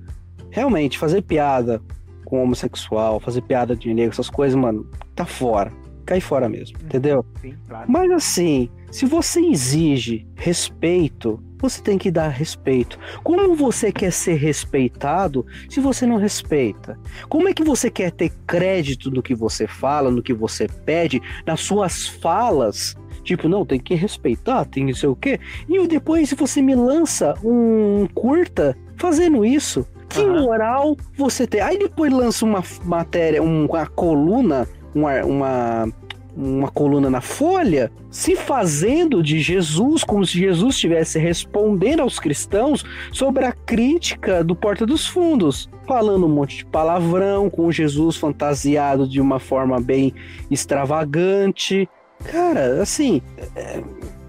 [0.50, 1.82] Realmente, fazer piada
[2.24, 5.72] com homossexual, fazer piada de negro, essas coisas, mano, tá fora.
[6.06, 6.86] Cai fora mesmo, uhum.
[6.86, 7.26] entendeu?
[7.40, 7.86] Sim, claro.
[7.90, 12.96] Mas assim, se você exige respeito, você tem que dar respeito.
[13.24, 16.96] Como você quer ser respeitado se você não respeita?
[17.28, 21.20] Como é que você quer ter crédito no que você fala, no que você pede,
[21.44, 22.94] nas suas falas?
[23.24, 25.40] Tipo, não, tem que respeitar, tem que sei o quê.
[25.68, 29.84] E depois você me lança um curta fazendo isso.
[30.08, 30.42] Que uhum.
[30.42, 31.60] moral você tem?
[31.60, 35.92] Aí depois lança uma matéria, uma coluna, uma, uma
[36.36, 42.84] uma coluna na Folha, se fazendo de Jesus como se Jesus estivesse respondendo aos cristãos
[43.12, 49.06] sobre a crítica do Porta dos Fundos, falando um monte de palavrão, com Jesus fantasiado
[49.06, 50.12] de uma forma bem
[50.50, 51.88] extravagante.
[52.30, 53.20] Cara, assim,
[53.54, 53.82] é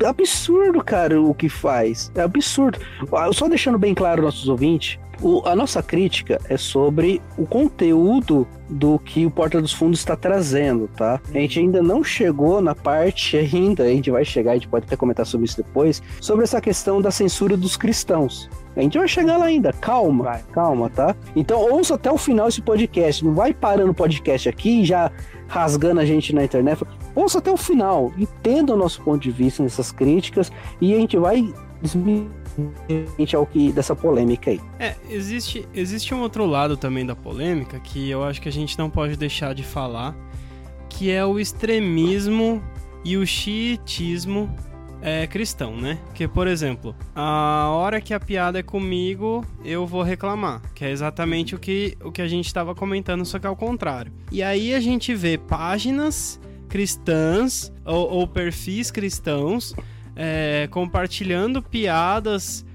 [0.06, 2.12] absurdo, cara, o que faz.
[2.16, 2.80] É absurdo.
[3.32, 8.98] Só deixando bem claro nossos ouvintes, o, a nossa crítica é sobre o conteúdo do
[8.98, 11.22] que o Porta dos Fundos está trazendo, tá?
[11.30, 14.86] A gente ainda não chegou na parte ainda, a gente vai chegar, a gente pode
[14.86, 18.50] até comentar sobre isso depois, sobre essa questão da censura dos cristãos.
[18.76, 20.44] A gente vai chegar lá ainda, calma, vai.
[20.52, 21.16] calma, tá?
[21.36, 25.12] Então ouça até o final esse podcast, não vai parando o podcast aqui e já
[25.48, 26.84] rasgando a gente na internet.
[27.14, 30.52] Ouça até o final, entenda o nosso ponto de vista nessas críticas
[30.82, 31.54] e a gente vai
[33.36, 34.62] ao que dessa polêmica aí.
[34.80, 38.78] É, existe, existe um outro lado também da polêmica que eu acho que a gente
[38.78, 40.16] não pode deixar de falar,
[40.90, 42.62] que é o extremismo
[43.04, 44.50] e o xiitismo
[45.02, 46.00] é, cristão, né?
[46.16, 50.90] Que, por exemplo, a hora que a piada é comigo, eu vou reclamar, que é
[50.90, 54.12] exatamente o que, o que a gente estava comentando, só que ao contrário.
[54.32, 59.76] E aí a gente vê páginas cristãs ou, ou perfis cristãos
[60.16, 62.66] é, compartilhando piadas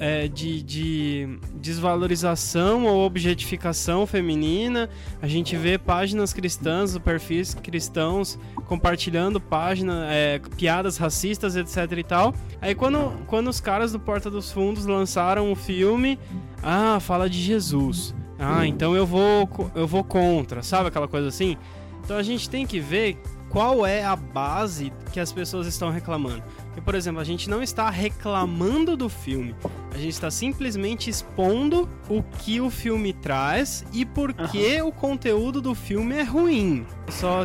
[0.00, 4.88] é, de, de, desvalorização ou objetificação feminina.
[5.20, 12.34] A gente vê páginas cristãs, perfis cristãos compartilhando página, é, piadas racistas, etc e tal.
[12.62, 16.18] Aí quando, quando os caras do Porta dos Fundos lançaram o filme,
[16.62, 18.14] ah, fala de Jesus.
[18.38, 21.58] Ah, então eu vou eu vou contra, sabe aquela coisa assim?
[22.02, 26.42] Então a gente tem que ver qual é a base que as pessoas estão reclamando.
[26.70, 29.56] Porque, por exemplo, a gente não está reclamando do filme,
[29.92, 34.88] a gente está simplesmente expondo o que o filme traz e por que uhum.
[34.88, 36.86] o conteúdo do filme é ruim.
[37.08, 37.44] Só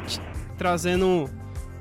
[0.60, 1.28] trazendo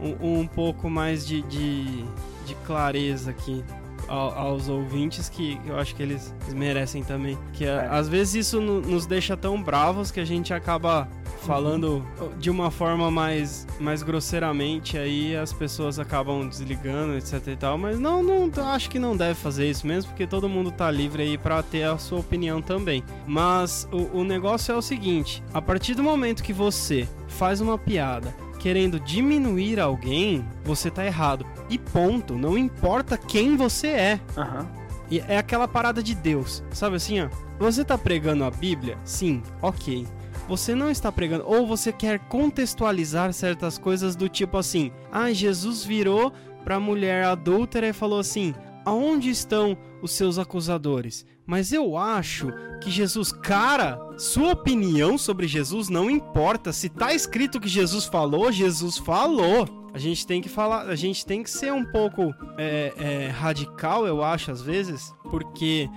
[0.01, 2.03] um, um, pouco mais de, de,
[2.47, 3.63] de clareza aqui
[4.09, 7.39] aos ouvintes que eu acho que eles merecem também.
[7.53, 7.89] Que é.
[7.91, 11.09] às vezes isso nos deixa tão bravos que a gente acaba
[11.45, 12.05] falando
[12.39, 17.77] de uma forma mais, mais grosseiramente, aí as pessoas acabam desligando, etc e tal.
[17.77, 21.23] Mas não, não acho que não deve fazer isso mesmo, porque todo mundo tá livre
[21.23, 23.05] aí para ter a sua opinião também.
[23.27, 27.77] Mas o, o negócio é o seguinte: a partir do momento que você faz uma
[27.77, 31.45] piada querendo diminuir alguém, você tá errado.
[31.69, 32.35] E ponto.
[32.35, 34.21] Não importa quem você é.
[34.39, 34.67] Uhum.
[35.11, 36.65] E é aquela parada de Deus.
[36.73, 37.29] Sabe assim, ó?
[37.59, 38.97] Você tá pregando a Bíblia?
[39.05, 40.07] Sim, ok
[40.47, 45.83] você não está pregando, ou você quer contextualizar certas coisas do tipo assim: ah, Jesus
[45.83, 49.75] virou para a mulher adúltera e falou assim: aonde estão
[50.05, 51.25] os seus acusadores?
[51.47, 56.73] Mas eu acho que Jesus, cara, sua opinião sobre Jesus não importa.
[56.73, 59.91] Se tá escrito que Jesus falou, Jesus falou.
[59.93, 64.07] A gente tem que falar, a gente tem que ser um pouco é, é, radical,
[64.07, 65.89] eu acho, às vezes, porque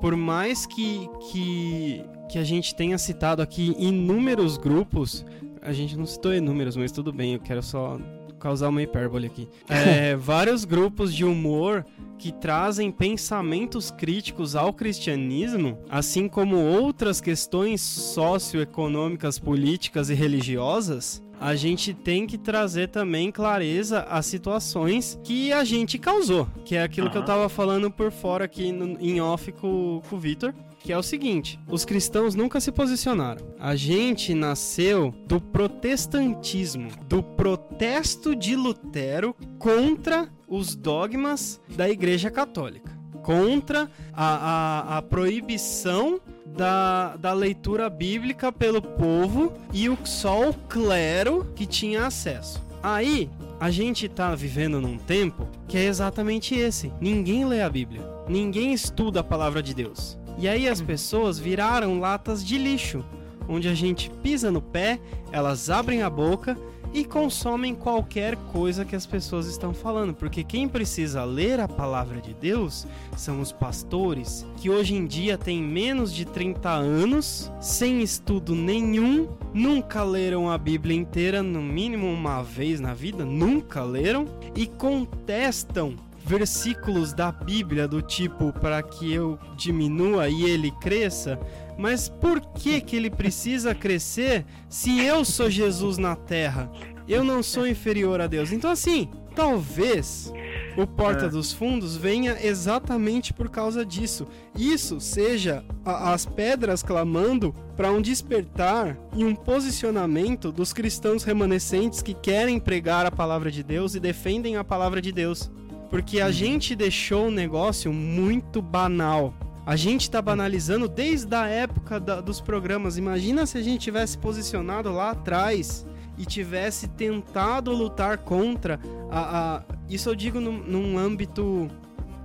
[0.00, 5.22] por mais que, que que a gente tenha citado aqui inúmeros grupos.
[5.60, 8.00] A gente não citou inúmeros, mas tudo bem, eu quero só
[8.42, 9.48] causar uma hipérbole aqui.
[9.92, 11.84] É, vários grupos de humor
[12.18, 21.56] que trazem pensamentos críticos ao cristianismo, assim como outras questões socioeconômicas, políticas e religiosas, a
[21.56, 27.10] gente tem que trazer também clareza às situações que a gente causou, que é aquilo
[27.10, 30.54] que eu tava falando por fora aqui no, em off com, com o Vitor.
[30.82, 33.46] Que é o seguinte: os cristãos nunca se posicionaram.
[33.58, 42.92] A gente nasceu do protestantismo, do protesto de Lutero contra os dogmas da Igreja Católica,
[43.22, 50.54] contra a, a, a proibição da, da leitura bíblica pelo povo e o só o
[50.54, 52.62] clero que tinha acesso.
[52.82, 56.92] Aí, a gente tá vivendo num tempo que é exatamente esse.
[57.00, 58.02] Ninguém lê a Bíblia.
[58.28, 60.18] Ninguém estuda a palavra de Deus.
[60.38, 63.04] E aí as pessoas viraram latas de lixo,
[63.48, 66.56] onde a gente pisa no pé, elas abrem a boca
[66.94, 72.20] e consomem qualquer coisa que as pessoas estão falando, porque quem precisa ler a palavra
[72.20, 78.02] de Deus são os pastores, que hoje em dia têm menos de 30 anos, sem
[78.02, 84.26] estudo nenhum, nunca leram a Bíblia inteira, no mínimo uma vez na vida, nunca leram
[84.54, 85.96] e contestam
[86.32, 91.38] versículos da Bíblia do tipo para que eu diminua e ele cresça,
[91.76, 96.70] mas por que que ele precisa crescer se eu sou Jesus na terra?
[97.06, 98.50] Eu não sou inferior a Deus.
[98.50, 100.32] Então assim, talvez
[100.74, 101.28] o Porta É.
[101.28, 104.26] dos Fundos venha exatamente por causa disso.
[104.56, 112.00] Isso seja a- as pedras clamando para um despertar e um posicionamento dos cristãos remanescentes
[112.00, 115.50] que querem pregar a palavra de Deus e defendem a palavra de Deus.
[115.92, 119.34] Porque a gente deixou o negócio muito banal.
[119.66, 122.96] A gente tá banalizando desde a época da- dos programas.
[122.96, 129.56] Imagina se a gente tivesse posicionado lá atrás e tivesse tentado lutar contra a.
[129.58, 131.68] a- isso eu digo num, num âmbito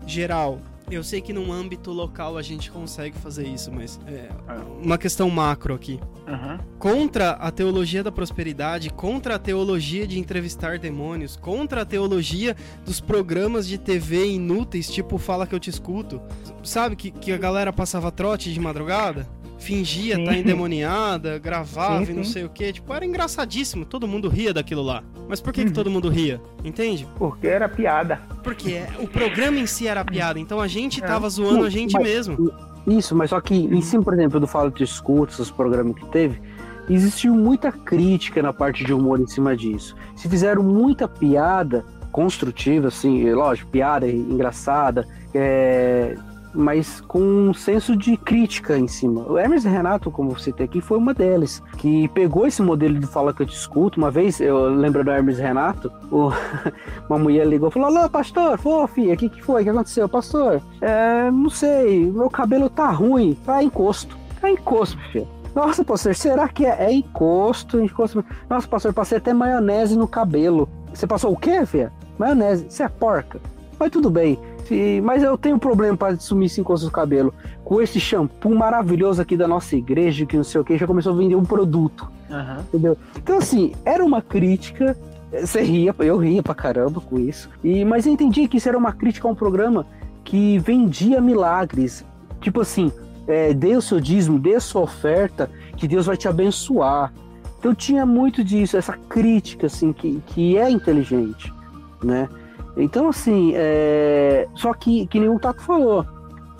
[0.05, 0.61] geral.
[0.89, 4.29] Eu sei que num âmbito local a gente consegue fazer isso, mas é
[4.81, 6.59] uma questão macro aqui Aham.
[6.79, 13.01] contra a teologia da prosperidade, contra a teologia de entrevistar demônios, contra a teologia dos
[13.01, 16.21] programas de TV inúteis, tipo Fala que eu te escuto.
[16.63, 19.27] Sabe que, que a galera passava trote de madrugada?
[19.57, 20.21] Fingia Sim.
[20.23, 22.31] estar endemoniada, gravava Sim, e não sim.
[22.33, 22.71] sei o que.
[22.73, 25.03] Tipo, era engraçadíssimo, todo mundo ria daquilo lá.
[25.27, 25.67] Mas por que, Uhum.
[25.67, 26.39] que todo mundo ria?
[26.63, 27.07] Entende?
[27.17, 28.21] Porque era piada.
[28.43, 31.07] Porque é- o programa em si era piada, então a gente É.
[31.07, 32.51] tava zoando a gente Mas- mesmo.
[32.87, 36.05] Isso, mas só que em cima, por exemplo, do Fala de Escuta, os programas que
[36.05, 36.39] teve,
[36.89, 39.93] existiu muita crítica na parte de humor em cima disso.
[40.15, 46.15] Se fizeram muita piada construtiva, assim, é lógico, piada engraçada, é,
[46.57, 49.21] mas com um senso de crítica em cima.
[49.29, 53.05] O Hermes Renato, como você tem aqui, foi uma delas, que pegou esse modelo de
[53.05, 53.99] Fala que eu te escuto.
[53.99, 56.31] Uma vez, eu lembro do Hermes Renato, o-
[57.07, 59.61] uma mulher ligou e falou: Alô, pastor, ô o que, que foi?
[59.61, 60.09] O que aconteceu?
[60.09, 64.17] Pastor, é, não sei, meu cabelo tá ruim, tá encosto.
[64.41, 65.27] Tá encosto, filho.
[65.55, 68.23] Nossa, pastor, será que é, é encosto, encosto?
[68.49, 70.69] Nossa, pastor, passei até maionese no cabelo.
[70.93, 71.91] Você passou o quê, filha?
[72.17, 72.65] Maionese.
[72.69, 73.39] Você é porca.
[73.79, 74.39] Mas tudo bem.
[74.67, 77.33] Se- mas eu tenho problema para sumir esse encosto no cabelo.
[77.63, 81.13] Com esse shampoo maravilhoso aqui da nossa igreja, que não sei o que, já começou
[81.13, 82.09] a vender um produto.
[82.29, 82.59] Aham.
[82.67, 82.97] Entendeu?
[83.15, 84.97] Então, assim, era uma crítica.
[85.31, 87.49] Você ria, eu ria pra caramba com isso.
[87.63, 89.85] E, mas eu entendi que isso era uma crítica a um programa
[90.23, 92.05] que vendia milagres.
[92.41, 92.91] Tipo assim,
[93.27, 97.13] é, dê o seu dízimo, dê a sua oferta, que Deus vai te abençoar.
[97.59, 101.51] Então tinha muito disso, essa crítica, assim, que, que é inteligente,
[102.03, 102.29] né?
[102.77, 104.47] Então, assim, é...
[104.55, 106.05] só que, que nem o Tato falou,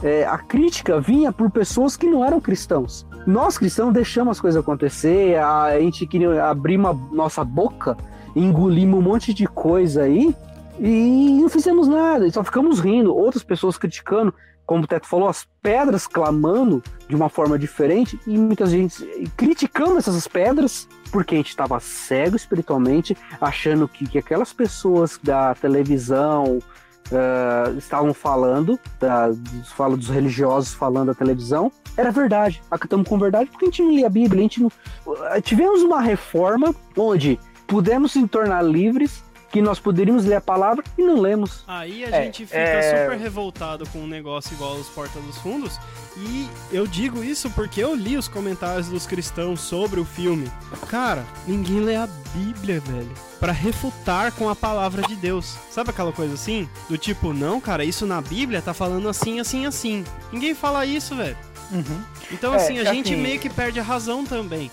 [0.04, 3.06] é, a crítica vinha por pessoas que não eram cristãos.
[3.26, 7.98] Nós cristãos deixamos as coisas acontecer, a gente queria abrir uma nossa boca,
[8.36, 10.34] engolimos um monte de coisa aí
[10.80, 13.16] e não fizemos nada, só ficamos rindo.
[13.16, 14.34] Outras pessoas criticando,
[14.68, 19.04] como o Teto falou, as pedras clamando de uma forma diferente e muitas gente
[19.36, 25.56] criticando essas pedras porque a gente estava cego espiritualmente, achando que, que aquelas pessoas da
[25.56, 26.60] televisão
[27.12, 32.62] ah, estavam falando, da, dos, fala dos religiosos falando da televisão, era verdade.
[32.70, 34.72] Acatamos com verdade porque a gente não lia a Bíblia, a gente não.
[35.30, 40.84] ah, Tivemos uma reforma onde pudemos se tornar livres, que nós poderíamos ler a palavra
[40.98, 41.64] e não lemos.
[41.68, 45.38] Aí a É, gente fica é- super revoltado com um negócio igual os Porta dos
[45.38, 45.80] Fundos.
[46.18, 50.52] E eu digo isso porque eu li os comentários dos cristãos sobre o filme.
[50.90, 53.12] Cara, ninguém lê a Bíblia, velho.
[53.40, 55.56] Pra refutar com a palavra de Deus.
[55.70, 56.68] Sabe aquela coisa assim?
[56.90, 60.04] Do tipo, não, cara, isso na Bíblia tá falando assim, assim, assim.
[60.32, 61.38] Ninguém fala isso, velho.
[61.72, 62.02] Uhum.
[62.32, 64.72] Então, É, assim, a gente assim- meio que perde a razão também.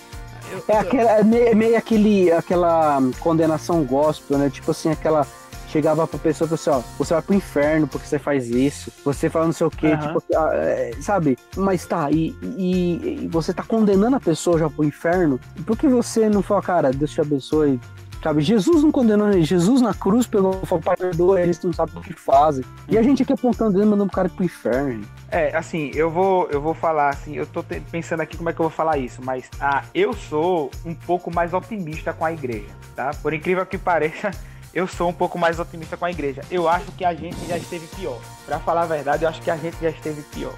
[0.69, 4.51] É, aquela, é meio, é meio aquele, aquela condenação gospel, né?
[4.51, 5.27] Tipo assim, aquela
[5.69, 8.93] chegava pra pessoa e falava assim, ó, você vai pro inferno porque você faz isso,
[9.05, 10.07] você fala não sei o quê, Aham.
[10.07, 11.37] tipo, ah, é, sabe?
[11.57, 15.89] Mas tá, e, e- e você tá condenando a pessoa já pro inferno, por que
[15.89, 17.81] você não fala, cara, Deus te abençoe,
[18.25, 19.45] Sabe, Jesus não condenou ele.
[19.45, 22.65] Jesus na cruz pegou e falou, perdoa eles, não sabem o que fazem.
[22.89, 25.05] E a gente aqui apontando ele, mandando o cara pro inferno.
[25.31, 28.55] É, assim, eu vou, eu vou falar assim, eu tô te- pensando aqui como é
[28.55, 32.33] que eu vou falar isso, mas ah, eu sou um pouco mais otimista com a
[32.33, 33.11] igreja, tá?
[33.23, 34.31] Por incrível que pareça,
[34.73, 36.41] eu sou um pouco mais otimista com a igreja.
[36.51, 38.19] Eu acho que a gente já esteve pior.
[38.47, 40.55] Pra falar a verdade, eu acho que a gente já esteve pior.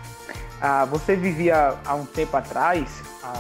[0.61, 2.89] Ah, você vivia há um tempo atrás,
[3.23, 3.35] ah,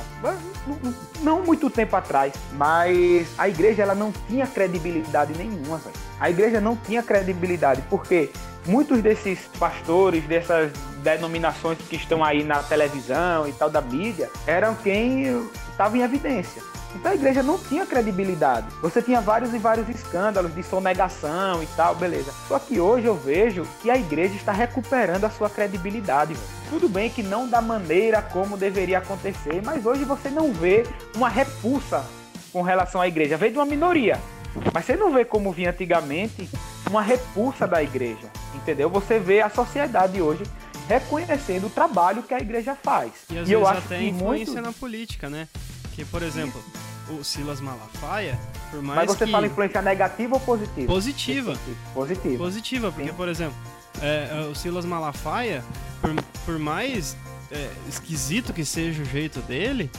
[1.23, 5.97] não- muito tempo atrás, mas a igreja ela não tinha credibilidade nenhuma, velho.
[6.21, 8.31] A igreja não tinha credibilidade, porque
[8.67, 10.71] muitos desses pastores, dessas
[11.03, 16.63] denominações que estão aí na televisão e tal da mídia, eram quem estava em evidência.
[16.97, 18.67] Então a igreja não tinha credibilidade.
[18.81, 22.33] Você tinha vários e vários escândalos de sonegação e tal, beleza.
[22.49, 26.35] Só que hoje eu vejo que a igreja está recuperando a sua credibilidade.
[26.71, 31.29] Tudo bem que não da maneira como deveria acontecer, mas hoje você não vê uma
[31.29, 32.03] repulsa
[32.51, 33.37] com relação à igreja.
[33.37, 34.19] Vem de uma minoria.
[34.73, 36.49] Mas você não vê como vinha antigamente
[36.89, 38.31] uma repulsa da igreja.
[38.55, 38.89] Entendeu?
[38.89, 40.45] Você vê a sociedade hoje
[40.89, 43.13] reconhecendo o trabalho que a igreja faz.
[43.29, 44.67] E às eu vezes acho até que influência muito...
[44.67, 45.47] na política, né?
[45.95, 46.63] Que, por exemplo,
[47.09, 48.39] o Silas Malafaia,
[48.71, 49.33] por mais Mas você que...
[49.33, 50.87] fala influência negativa ou positiva?
[50.87, 51.59] Positiva.
[51.95, 52.39] Positiva.
[52.39, 53.17] Positiva, porque, Sim.
[53.17, 53.57] por exemplo,
[54.01, 55.65] é, é, o Silas Malafaia,
[56.01, 56.11] por,
[56.45, 57.17] por mais
[57.51, 59.91] é, esquisito que seja o jeito dele,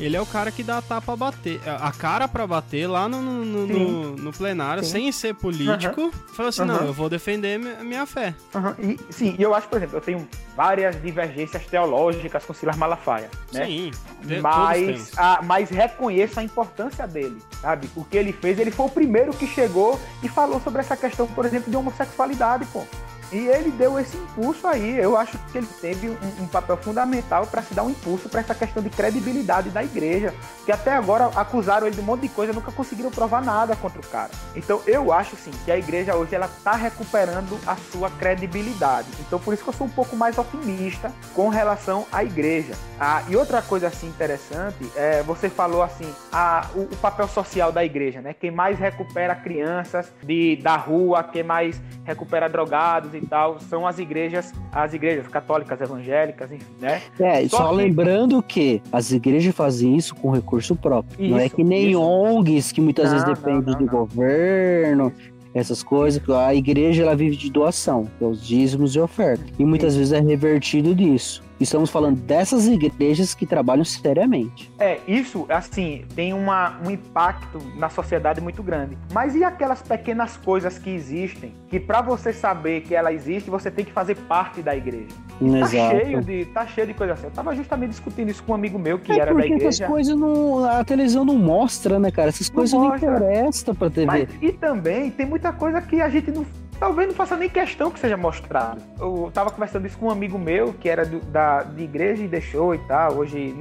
[0.00, 3.08] ele é o cara que dá a tapa a bater, a cara pra bater lá
[3.08, 4.90] no, no, no- no- plenário, Sim.
[4.90, 6.10] sem ser político.
[6.34, 6.86] Fala assim: não, Aham.
[6.86, 8.34] eu vou defender minha fé.
[8.54, 12.76] Aham, E, sim, e eu acho, por exemplo, eu tenho várias divergências teológicas com Silas
[12.76, 13.66] Malafaia, né?
[13.66, 13.90] Sim,
[14.40, 17.88] mas, a, mas reconheço a importância dele, sabe?
[17.96, 21.26] O que ele fez, ele foi o primeiro que chegou e falou sobre essa questão,
[21.26, 22.84] por exemplo, de homossexualidade, pô.
[23.32, 24.98] E ele deu esse impulso aí.
[24.98, 28.40] Eu acho que ele teve um, um papel fundamental para se dar um impulso para
[28.40, 30.34] essa questão de credibilidade da igreja.
[30.64, 34.00] Que até agora acusaram ele de um monte de coisa nunca conseguiram provar nada contra
[34.00, 34.30] o cara.
[34.54, 39.08] Então eu acho sim que a igreja hoje ela tá recuperando a sua credibilidade.
[39.20, 42.74] Então por isso que eu sou um pouco mais otimista com relação à igreja.
[42.98, 47.72] Ah, e outra coisa assim interessante é você falou assim a, o, o papel social
[47.72, 48.34] da igreja, né?
[48.34, 53.98] Quem mais recupera crianças de, da rua, quem mais recupera drogados e tal, são as
[53.98, 57.00] igrejas, as igrejas católicas, evangélicas, enfim, né?
[57.18, 61.28] É, e Só só, que- lembrando que as igrejas fazem isso com recurso próprio.
[61.30, 62.00] não é Isso, que nem isso.
[62.00, 63.92] ONGs que muitas Não, vezes dependem não, do não.
[64.00, 65.12] governo,
[65.54, 66.22] essas coisas.
[66.30, 69.44] A igreja ela vive de doação, que é os dízimos e oferta.
[69.58, 71.42] E muitas vezes é revertido disso.
[71.60, 74.70] Estamos falando dessas igrejas que trabalham seriamente.
[74.78, 78.98] É, isso, assim, tem uma, um impacto na sociedade muito grande.
[79.12, 83.70] Mas e aquelas pequenas coisas que existem, que para você saber que ela existe, você
[83.70, 85.08] tem que fazer parte da igreja?
[85.40, 85.96] Tá Exato.
[85.96, 87.24] cheio de, tá cheio de coisa assim.
[87.26, 89.76] Eu tava justamente discutindo isso com um amigo meu que É era da porque essas
[89.76, 89.86] igreja.
[89.86, 90.64] coisas não.
[90.64, 92.28] A televisão não mostra, né, cara?
[92.28, 93.10] Essas Não coisas não mostra.
[93.16, 94.06] interessam pra TV.
[94.06, 96.44] Mas, e também tem muita coisa que a gente não.
[96.84, 98.78] Talvez não faça nem questão que seja mostrado.
[99.00, 102.28] Eu tava conversando isso com um amigo meu que era do- da, de igreja e
[102.28, 103.14] deixou e tal.
[103.14, 103.54] Hoje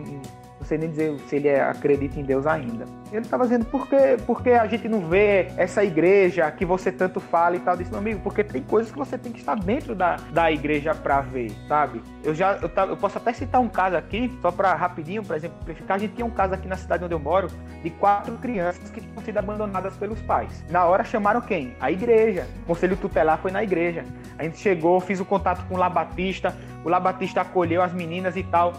[0.64, 2.86] não, sei nem dizer se ele é- acredita em Deus ainda.
[3.12, 6.92] Ele tava dizendo por que, por que a gente não vê essa igreja que você
[6.92, 7.74] tanto fala e tal.
[7.74, 10.52] Eu Disse, meu amigo, porque tem coisas que você tem que estar dentro da, da
[10.52, 12.02] igreja pra ver, sabe?
[12.24, 15.98] Eu já eu, eu posso até citar um caso aqui, só pra rapidinho, pra exemplificar.
[15.98, 17.48] A gente tinha um caso aqui na cidade onde eu moro
[17.84, 20.64] de quatro crianças que tinham sido abandonadas pelos pais.
[20.70, 21.76] Na hora chamaram quem?
[21.82, 22.48] A igreja.
[22.64, 24.06] O conselho tutelar foi na igreja.
[24.38, 28.44] A gente chegou, fiz o contato com o Labatista, o Labatista acolheu as meninas e
[28.44, 28.74] tal.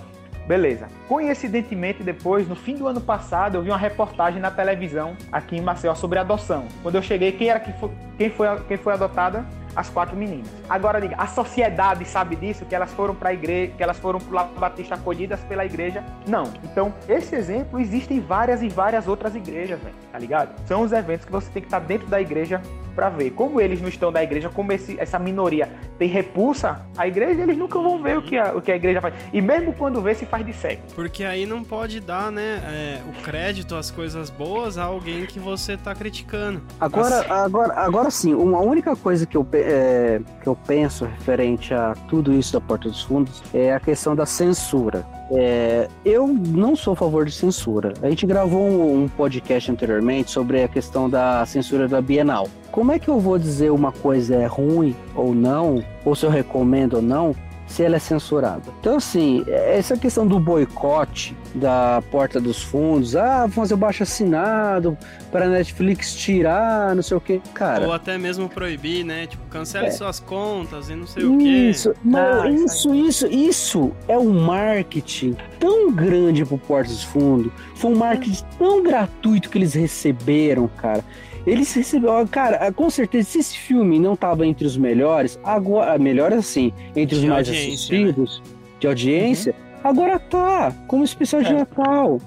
[0.47, 0.89] Beleza.
[1.09, 5.61] Coincidentemente, depois, no fim do ano passado, eu vi uma reportagem na televisão aqui em
[5.61, 6.67] Maceió sobre adoção.
[6.83, 9.45] Quando eu cheguei, quem era que foi, quem foi, quem foi adotada?
[9.75, 10.49] As quatro meninas.
[10.69, 14.33] Agora a sociedade sabe disso, que elas foram para a igreja, que elas foram pro
[14.33, 16.05] Lava Batista acolhidas pela igreja?
[16.29, 16.45] Não.
[16.63, 20.55] Então, esse exemplo existe em várias e várias outras igrejas, velho, tá ligado?
[20.67, 22.63] São os eventos que você tem que estar dentro da igreja
[22.95, 23.31] para ver.
[23.31, 27.57] Como eles não estão da igreja, como esse, essa minoria tem repulsa à igreja, eles
[27.57, 29.15] nunca vão ver o que a, o que a igreja faz.
[29.33, 30.83] E mesmo quando vê, se faz de cego.
[30.95, 35.39] Porque aí não pode dar, né, é, o crédito, as coisas boas a alguém que
[35.39, 36.63] você tá criticando.
[36.81, 41.73] Agora, Assim, agora, agora sim, uma única coisa que eu, é, que eu penso referente
[41.75, 45.05] a tudo isso da Porta dos Fundos é a questão da censura.
[45.31, 47.95] É, eu não sou a favor de censura.
[48.03, 52.49] A gente gravou um, um podcast anteriormente sobre a questão da censura da Bienal.
[52.75, 56.31] Como é que eu vou dizer uma coisa é ruim ou não, ou se eu
[56.31, 57.33] recomendo ou não,
[57.69, 58.65] se ela é censurada.
[58.81, 64.03] Então, assim, essa questão do boicote da porta dos fundos, ah, vou fazer o baixo
[64.03, 64.99] assinado
[65.31, 67.87] para a Netflix tirar, não sei o que, cara.
[67.87, 69.29] Ou até mesmo proibir, né?
[69.29, 69.91] Tipo, cancele é.
[69.93, 71.49] suas contas e não sei o que.
[71.49, 77.53] Isso, não, ah, isso, isso, isso é um marketing tão grande pro Porta dos Fundos,
[77.77, 81.05] foi um marketing tão gratuito que eles receberam, cara.
[81.47, 86.39] Eles receberam, cara, com certeza, se esse filme não tava entre os melhores, agora, melhores
[86.39, 88.55] assim, entre os de mais assistidos né?
[88.81, 89.81] de audiência, uhum.
[89.91, 91.59] agora tá, como especial de é.
[91.59, 92.19] Natal.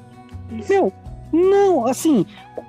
[0.51, 0.72] Isso.
[0.72, 0.93] Meu,
[1.34, 2.26] não, assim,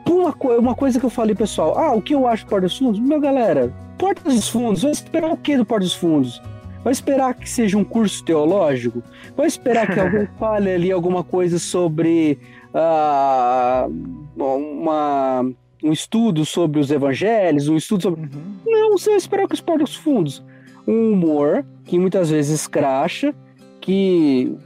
[0.08, 2.78] uma, uma coisa que eu falei, pessoal, ah, o que eu acho do Porta dos
[2.78, 2.98] Fundos?
[2.98, 6.42] Meu, galera, Porta dos Fundos, vai esperar o que do Porta dos Fundos?
[6.82, 9.02] Vai esperar que seja um curso teológico?
[9.36, 12.38] Vai esperar que alguém fale ali alguma coisa sobre
[12.72, 13.92] uh,
[14.36, 15.50] uma
[15.82, 18.20] um estudo sobre os evangelhos, um estudo sobre.
[18.22, 18.56] Uhum.
[18.66, 20.42] Não, você vai esperar que os portos fundos.
[20.86, 23.34] Um humor que muitas vezes cracha,
[23.80, 24.56] que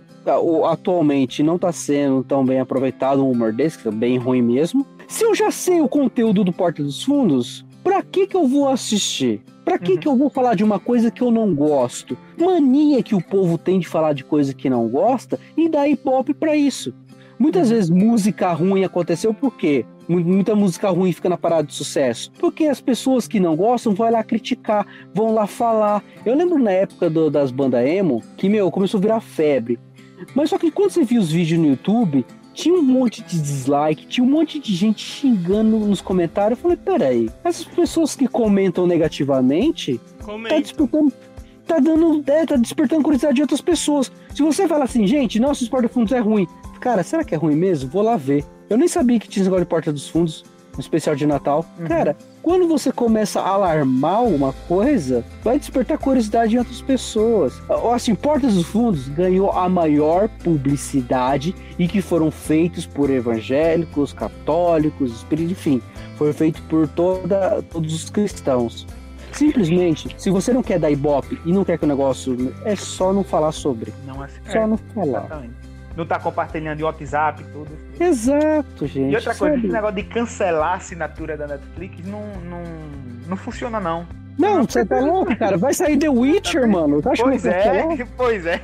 [0.70, 4.86] atualmente não está sendo tão bem aproveitado, um humor desse, que é bem ruim mesmo.
[5.08, 8.68] Se eu já sei o conteúdo do Porta dos Fundos, pra que que eu vou
[8.68, 9.42] assistir?
[9.64, 9.98] Pra que uhum.
[9.98, 12.16] que eu vou falar de uma coisa que eu não gosto?
[12.38, 16.32] Mania que o povo tem de falar de coisa que não gosta e dar pop
[16.34, 16.94] para isso.
[17.38, 17.74] Muitas uhum.
[17.74, 19.84] vezes música ruim aconteceu por quê?
[20.08, 22.30] Muita música ruim fica na parada de sucesso.
[22.38, 26.02] Porque as pessoas que não gostam vão lá criticar, vão lá falar.
[26.24, 29.78] Eu lembro na época do, das bandas emo que, meu, começou a virar febre.
[30.34, 34.06] Mas só que quando você viu os vídeos no YouTube, tinha um monte de dislike,
[34.06, 36.58] tinha um monte de gente xingando nos comentários.
[36.58, 40.54] Eu falei, peraí, essas pessoas que comentam negativamente, Comenta.
[40.54, 41.12] tá disputando
[41.66, 44.12] tá dando, é, tá despertando curiosidade de outras pessoas.
[44.34, 46.46] Se você fala assim, gente, nosso Esporte Fundos é ruim,
[46.80, 47.88] cara, será que é ruim mesmo?
[47.88, 48.44] Vou lá ver.
[48.72, 51.62] Eu nem sabia que tinha esse negócio de Porta dos Fundos, no especial de Natal.
[51.78, 51.86] Uhum.
[51.86, 57.52] Cara, quando você começa a alarmar uma coisa, vai despertar curiosidade em outras pessoas.
[57.92, 65.26] Assim, Portas dos Fundos ganhou a maior publicidade e que foram feitos por evangélicos, católicos,
[65.30, 65.82] enfim,
[66.16, 68.86] foi feito por toda, todos os cristãos.
[69.32, 72.54] Simplesmente, se você não quer dar ibope e não quer que o negócio.
[72.64, 73.92] É só não falar sobre.
[74.06, 75.26] Não é Só não falar.
[75.26, 75.61] Exatamente.
[75.96, 77.70] Não tá compartilhando em WhatsApp tudo.
[78.00, 79.12] Exato, gente.
[79.12, 82.62] E outra coisa, esse negócio de cancelar a assinatura da Netflix não, não,
[83.28, 84.06] não funciona, não.
[84.38, 85.58] Não, você tá louco, cara?
[85.58, 87.02] Vai sair The Witcher, mano.
[87.02, 87.84] Tá pois é,
[88.16, 88.60] pois é.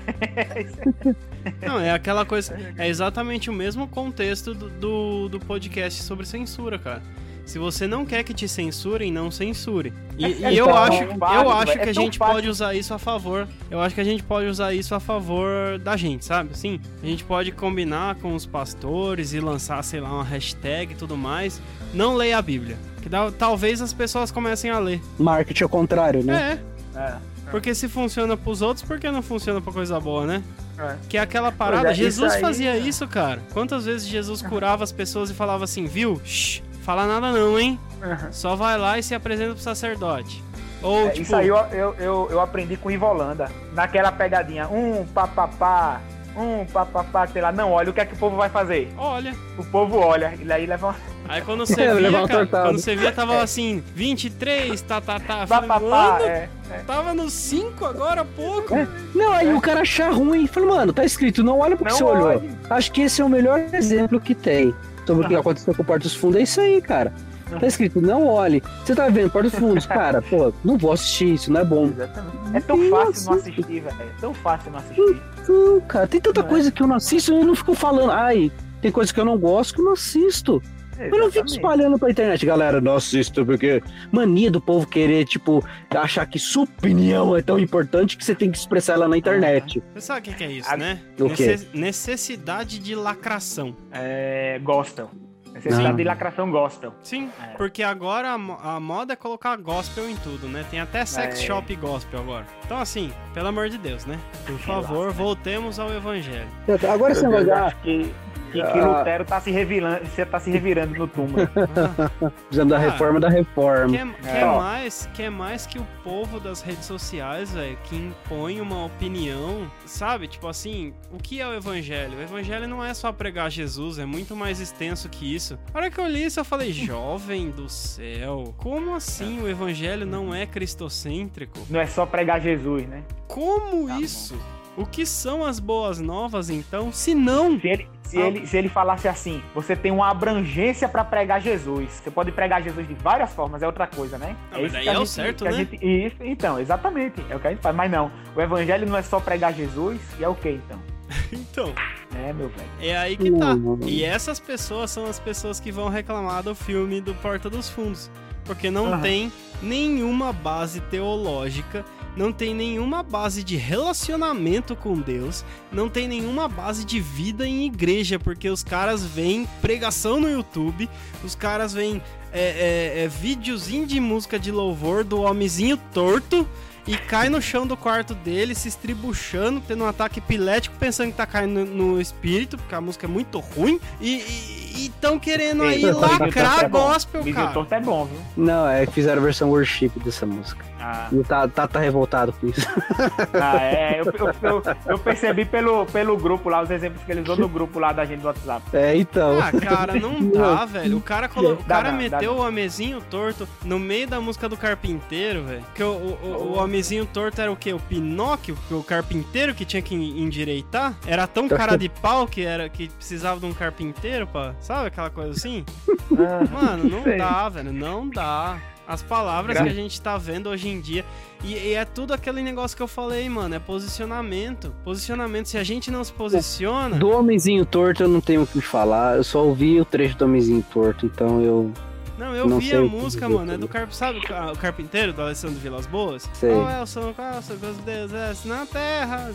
[1.67, 2.59] Não, é aquela coisa.
[2.77, 7.03] É exatamente o mesmo contexto do, do, do podcast sobre censura, cara.
[7.49, 9.91] Se você não quer que te censurem, não censure.
[10.19, 13.49] E, é, e eu acho, eu acho que a gente pode usar isso a favor.
[13.71, 16.51] Eu acho que a gente pode usar isso a favor da gente, sabe?
[16.55, 20.95] Sim, a gente pode combinar com os pastores e lançar, sei lá, uma hashtag e
[20.95, 21.59] tudo mais.
[21.95, 22.77] Não leia a Bíblia.
[23.01, 25.01] Que dá, talvez as pessoas comecem a ler.
[25.19, 26.61] Marketing ao contrário, né?
[26.95, 26.99] É.
[27.01, 27.17] é.
[27.51, 30.43] Porque se funciona pros outros, por que não funciona pra coisa boa, né?
[30.79, 30.97] É.
[31.09, 31.93] Que é aquela parada.
[31.93, 33.41] É, Jesus aí, fazia isso, cara.
[33.55, 36.21] Quantas vezes Jesus curava as pessoas e falava assim, viu?
[36.25, 37.79] Shh, fala nada não, hein?
[38.03, 38.33] Uhum.
[38.33, 40.43] Só vai lá e se apresenta pro sacerdote.
[40.83, 41.21] Ou, é, tipo...
[41.21, 43.51] Isso aí eu, eu, eu, eu, aprendi com Ivolanda.
[43.75, 46.01] Naquela pegadinha, um papapá,
[46.35, 48.91] um papapá, sei lá, não, olha o que é que o povo vai fazer.
[48.97, 49.35] Olha.
[49.59, 50.97] O povo olha, e aí leva uma...
[51.29, 53.43] Aí quando você via, cara, quando você via, tava é.
[53.43, 55.47] assim, 23, tá, tá, tá.
[55.47, 56.79] Papapá, é, é.
[56.87, 58.75] Tava no 5 agora há pouco.
[58.75, 58.89] É.
[59.15, 60.47] Não, aí o cara achar ruim.
[60.47, 62.43] Falei, mano, tá escrito, não olha porque não você olhou.
[62.71, 64.75] Acho que esse é o melhor exemplo que tem
[65.09, 67.13] sobre o que aconteceu com o Porto dos Fundos, é isso aí, cara.
[67.59, 68.63] Tá escrito, não olhe.
[68.85, 71.87] Você tá vendo, Porto dos Fundos, cara, pô, não vou assistir, isso não é bom.
[71.87, 72.37] Exatamente.
[72.55, 73.97] É tão fácil não assistir, velho.
[74.01, 75.23] É tão fácil não assistir.
[75.49, 76.71] Não, cara, tem tanta não coisa é.
[76.71, 78.53] que eu não assisto e eu não fico falando, ai,
[78.83, 80.63] tem coisa que eu não gosto que eu não assisto.
[80.99, 81.17] Exatamente.
[81.17, 85.65] Eu não fico espalhando pra internet, galera, não assisto, porque mania do povo querer, tipo,
[85.91, 89.83] achar que sua opinião é tão importante que você tem que expressar ela na internet.
[89.95, 91.01] Você sabe o que é isso, né?
[91.19, 93.77] O Necess necessidade de lacração.
[93.93, 94.59] É.
[94.63, 95.09] Gostam.
[95.53, 96.95] Necessidade de lacração gospel.
[97.03, 97.57] Sim, é.
[97.57, 100.65] porque agora a, a, moda é colocar gospel em tudo, né?
[100.71, 101.47] Tem até sex é.
[101.47, 102.47] shop gospel agora.
[102.65, 104.19] Então, assim, pelo amor de Deus, né?
[104.47, 106.49] Por favor, voltemos ao evangelho.
[106.93, 107.75] Agora você vai dar.
[107.83, 108.13] Que
[108.49, 108.99] que, que ah.
[108.99, 111.49] Lutero tá se revirando, você tá se revirando no túmulo.
[112.49, 113.97] Precisando da reforma da reforma.
[113.97, 114.45] Quer, quer é.
[114.45, 120.29] mais, quer mais que o povo das redes sociais, velho, que impõe uma opinião, sabe?
[120.29, 122.19] Tipo assim, o que é o evangelho?
[122.19, 125.59] O evangelho não é só pregar Jesus, é muito mais extenso que isso.
[125.73, 130.07] A hora que eu li isso, eu falei, jovem do céu, como assim o evangelho
[130.07, 131.59] não é cristocêntrico?
[131.69, 133.03] Não é só pregar Jesus, né?
[133.27, 134.35] Como tá isso?
[134.35, 134.58] Bom.
[134.79, 136.93] O que são as boas novas, então?
[136.93, 137.59] Se não.
[137.61, 141.91] Se ele, se, ele, se ele falasse assim, você tem uma abrangência pra pregar Jesus.
[142.03, 144.37] Você pode pregar Jesus de várias formas, é outra coisa, né?
[144.53, 145.57] Ah, mas isso daí que a é o gente- certo, que a né?
[145.59, 147.23] gente- isso, então, exatamente.
[147.29, 147.75] É o que a gente faz.
[147.75, 150.79] Mas não, o evangelho não é só pregar Jesus, e é o que então?
[151.33, 151.73] Então,
[152.15, 152.69] É, meu velho.
[152.81, 153.55] é aí que tá.
[153.55, 153.79] Uhum.
[153.85, 158.11] E essas pessoas são as pessoas que vão reclamar do filme do Porta dos Fundos.
[158.45, 159.03] Porque não Aham.
[159.03, 161.85] tem nenhuma base teológica,
[162.19, 167.65] não tem nenhuma base de relacionamento com Deus, não tem nenhuma base de vida em
[167.65, 170.91] igreja, porque os caras veem pregação no YouTube,
[171.25, 172.03] os caras veem
[172.33, 176.47] é, é, é, videozinho de música de louvor do homenzinho torto
[176.89, 181.17] e cai no chão do quarto dele, se estribuchando, tendo um ataque epilético, pensando que
[181.17, 185.85] tá caindo no, no espírito, porque a música é muito ruim, e estão querendo aí
[185.85, 186.89] Ei, lacrar é bom.
[186.89, 187.53] gospel, O vídeo cara.
[187.53, 188.19] torto é bom, viu?
[188.37, 190.65] Não, é que fizeram a versão worship dessa música.
[190.81, 192.67] Ah, E tá, tá, tá revoltado com isso.
[193.35, 194.01] ah, é.
[194.01, 197.49] Eu, eu, eu, eu percebi pelo, pelo grupo lá, os exemplos que ele usou no
[197.49, 198.63] grupo lá da gente do WhatsApp.
[198.73, 199.39] É, então.
[199.41, 200.97] Ah, cara, não dá, velho.
[200.97, 201.55] O cara, colo...
[201.55, 202.43] o Dá cara dá meteu não.
[202.43, 205.65] o homenzinho torto no meio da música do carpinteiro, velho.
[205.75, 207.73] Que o, o, o, o homenzinho torto era o quê?
[207.73, 208.57] O Pinóquio?
[208.69, 210.95] Que o carpinteiro que tinha que en- endireitar?
[211.07, 214.55] Era tão cara de pau que, era, que precisava de um carpinteiro pra.
[214.69, 215.65] Sabe aquela coisa assim?
[216.13, 217.17] Ah, Mano, não Sei.
[217.17, 217.73] dá, velho.
[217.73, 218.59] Não dá.
[218.87, 221.05] As palavras Gra- que a gente tá vendo hoje em dia.
[221.45, 223.55] E, e é tudo aquele negócio que eu falei, mano.
[223.55, 224.75] É posicionamento.
[224.85, 225.47] Posicionamento.
[225.47, 226.97] Se a gente não se posiciona.
[226.99, 229.17] Do Homenzinho Torto eu não tenho o que falar.
[229.17, 231.73] Eu só ouvi o trecho do Homenzinho Torto, então eu
[232.19, 233.53] Não, eu Não vi a música, dizer mano.
[233.53, 233.69] É do.
[233.69, 233.93] Carp...
[233.93, 236.29] Sabe o ca- o carpinteiro do Alessandro Vilas Boas?
[236.35, 236.51] sei.
[236.53, 237.13] Qual é o som?
[237.15, 239.31] Qual é o som deuses descem na terra?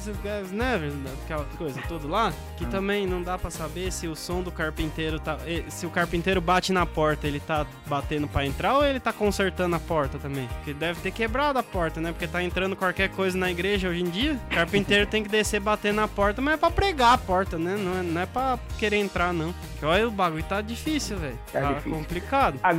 [0.51, 0.91] Never,
[1.23, 2.33] aquela coisa toda lá.
[2.57, 5.37] Que também não dá pra saber se o som do carpinteiro tá.
[5.69, 9.75] Se o carpinteiro bate na porta, ele tá batendo pra entrar ou ele tá consertando
[9.75, 10.47] a porta também?
[10.47, 12.11] Porque deve ter quebrado a porta, né?
[12.11, 14.39] Porque tá entrando qualquer coisa na igreja hoje em dia.
[14.51, 17.75] O carpinteiro tem que descer batendo na porta, mas é pra pregar a porta, né?
[17.77, 19.53] Não é, não é pra querer entrar, não.
[19.71, 21.37] Porque olha, o bagulho tá difícil, velho.
[21.51, 21.91] Tá Tá, difícil.
[21.91, 22.59] complicado.
[22.61, 22.72] Agora,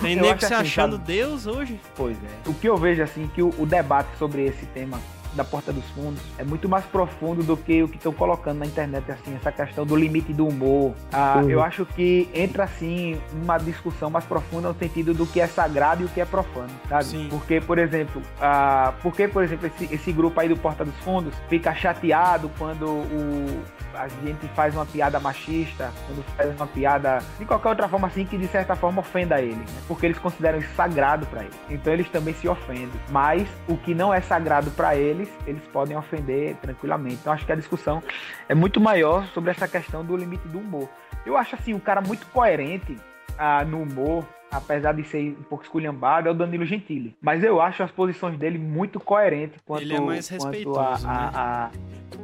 [0.00, 1.04] Tem Eu nego acho se assim, achando sabe?
[1.06, 1.80] Deus hoje.
[1.96, 2.48] Pois é.
[2.48, 4.98] O que eu vejo assim que o, o debate sobre esse tema
[5.34, 8.66] da porta dos fundos é muito mais profundo do que o que estão colocando na
[8.66, 10.94] internet assim essa questão do limite do humor.
[11.12, 11.50] Ah, Uhum.
[11.50, 16.02] Eu acho que entra assim uma discussão mais profunda no sentido do que é sagrado
[16.02, 17.04] e o que é profano, sabe?
[17.04, 17.26] Sim.
[17.30, 21.34] Porque por exemplo, ah, porque por exemplo esse, esse grupo aí do porta dos fundos
[21.48, 23.62] fica chateado quando o
[23.94, 28.24] a gente faz uma piada machista, quando faz uma piada de qualquer outra forma assim
[28.24, 29.64] que de certa forma ofenda ele, né?
[29.86, 31.56] porque eles consideram isso sagrado para eles.
[31.68, 32.88] Então eles também se ofendem.
[33.10, 37.16] Mas o que não é sagrado para eles, eles podem ofender tranquilamente.
[37.16, 38.02] Então acho que a discussão
[38.48, 40.88] é muito maior sobre essa questão do limite do humor.
[41.24, 42.96] Eu acho assim um cara muito coerente
[43.36, 44.26] ah, no humor.
[44.50, 47.14] Apesar de ser um pouco esculhambado, é o Danilo Gentili.
[47.20, 51.12] Mas eu acho as posições dele muito coerentes quanto, Ele é mais quanto respeitoso, a,
[51.12, 51.30] né?
[51.34, 51.70] a- a-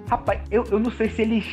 [0.08, 1.44] Rapaz, eu, eu não sei se ele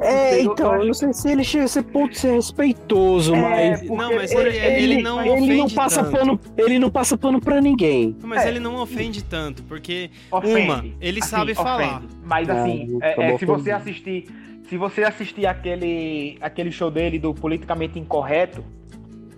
[0.00, 3.34] É, então, eu eu não sei se ele chega a ser ponto de ser respeitoso,
[3.34, 3.82] É, mas.
[3.88, 6.16] Não, mas ele- ele não ele não ofende passa tanto.
[6.16, 8.16] pano, ele não passa pano pra ninguém.
[8.22, 8.48] Mas É.
[8.48, 10.60] ele não ofende tanto, porque ofende.
[10.70, 12.02] uma, ele sabe falar.
[12.24, 14.26] Mas Ah, assim, é- é, se você assistir,
[14.68, 18.64] se você assistir aquele aquele show dele do politicamente incorreto,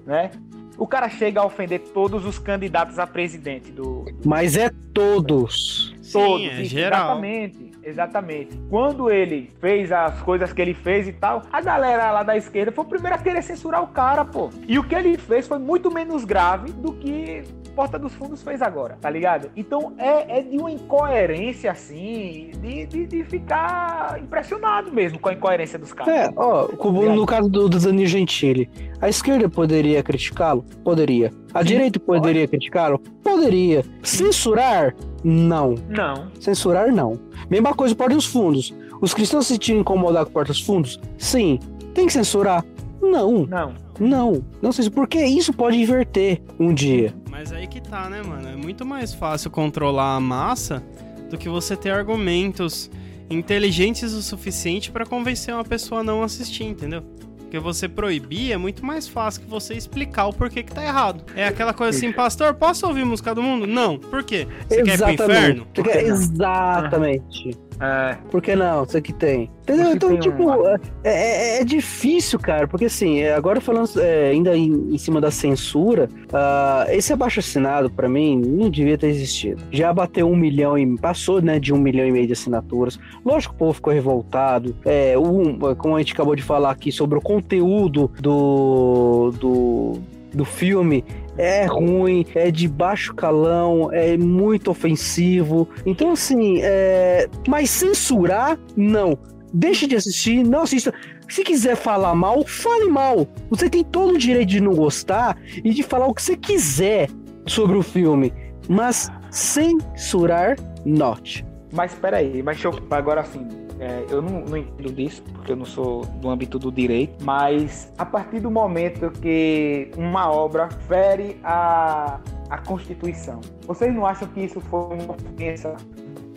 [0.06, 0.30] né?
[0.78, 5.94] O cara chega a ofender todos os candidatos a presidente do, Mas é todos.
[6.02, 6.46] Sim, todos.
[6.46, 7.02] é isso, geral.
[7.02, 8.56] Exatamente, exatamente.
[8.68, 12.72] Quando ele fez as coisas que ele fez e tal, a galera lá da esquerda
[12.72, 14.50] foi o primeiro a querer censurar o cara, pô.
[14.68, 17.42] E o que ele fez foi muito menos grave do que
[17.76, 19.50] Porta dos Fundos fez agora, tá ligado?
[19.54, 25.34] Então é, é de uma incoerência, assim, de, de, de ficar impressionado mesmo com a
[25.34, 26.14] incoerência dos caras.
[26.14, 30.64] É, ó, como no caso do, do Danilo Gentili, a esquerda poderia criticá-lo?
[30.82, 31.30] Poderia.
[31.52, 32.98] A Sim, direita poderia criticá-lo?
[33.22, 33.84] Poderia.
[34.02, 34.94] Censurar?
[35.22, 35.74] Não.
[35.90, 36.30] Não.
[36.40, 37.20] Censurar, não.
[37.50, 38.74] Mesma coisa Porta dos Fundos.
[39.02, 40.98] Os cristãos se sentiram incomodados com Porta dos Fundos?
[41.18, 41.58] Sim.
[41.92, 42.64] Tem que censurar?
[43.10, 43.46] Não.
[43.46, 43.74] Não.
[43.98, 44.44] Não.
[44.60, 47.14] Não sei porque isso pode inverter um dia.
[47.30, 48.48] Mas aí que tá, né, mano?
[48.48, 50.82] É muito mais fácil controlar a massa
[51.30, 52.90] do que você ter argumentos
[53.28, 57.02] inteligentes o suficiente pra convencer uma pessoa a não assistir, entendeu?
[57.38, 61.24] Porque você proibir é muito mais fácil que você explicar o porquê que tá errado.
[61.34, 63.66] É aquela coisa assim, pastor, posso ouvir música do mundo?
[63.66, 63.98] Não.
[63.98, 64.46] Por quê?
[64.68, 65.66] Você quer ir pro inferno?
[65.74, 66.10] Você quer- que?
[66.10, 67.56] Exatamente.
[67.80, 68.16] É.
[68.30, 68.84] Por que não?
[68.84, 69.50] Isso aqui tem.
[69.66, 69.92] Entendeu?
[69.92, 74.56] Então, tipo, um- é, é- é difícil, cara, porque assim, é, agora falando é, ainda
[74.56, 79.60] em, em cima da censura, ah, esse abaixo assinado, pra mim, não devia ter existido.
[79.72, 80.96] Já bateu um milhão e.
[80.98, 82.98] passou, né, de um milhão e meio de assinaturas.
[83.24, 84.76] Lógico que o povo ficou revoltado.
[84.84, 89.32] É, um, como a gente acabou de falar aqui sobre o conteúdo do.
[89.38, 89.92] do
[90.34, 91.02] do filme
[91.38, 95.66] é ruim, é de baixo calão, é muito ofensivo.
[95.86, 97.26] Então, assim, é...
[97.48, 99.18] mas censurar, não.
[99.58, 100.92] Deixe de assistir, não assista.
[101.30, 103.26] Se quiser falar mal, fale mal.
[103.48, 107.08] Você tem todo o direito de não gostar e de falar o que você quiser
[107.46, 108.34] sobre o filme.
[108.68, 111.42] Mas censurar, not.
[111.72, 113.48] Mas peraí, mas eu, agora assim,
[113.80, 117.90] é, eu não, não, entendo disso, porque eu não sou do âmbito do direito, mas
[117.96, 124.40] a partir do momento que uma obra fere a, a Constituição, vocês não acham que
[124.40, 125.76] isso foi uma ofensa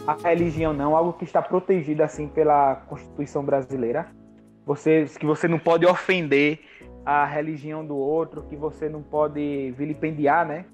[0.07, 0.95] à religião, não?
[0.95, 4.07] Algo que está protegido assim pela Constituição brasileira?
[4.65, 6.59] Vocês, que você não pode ofender
[7.05, 10.65] a religião do outro, que você não pode vilipendiar, né?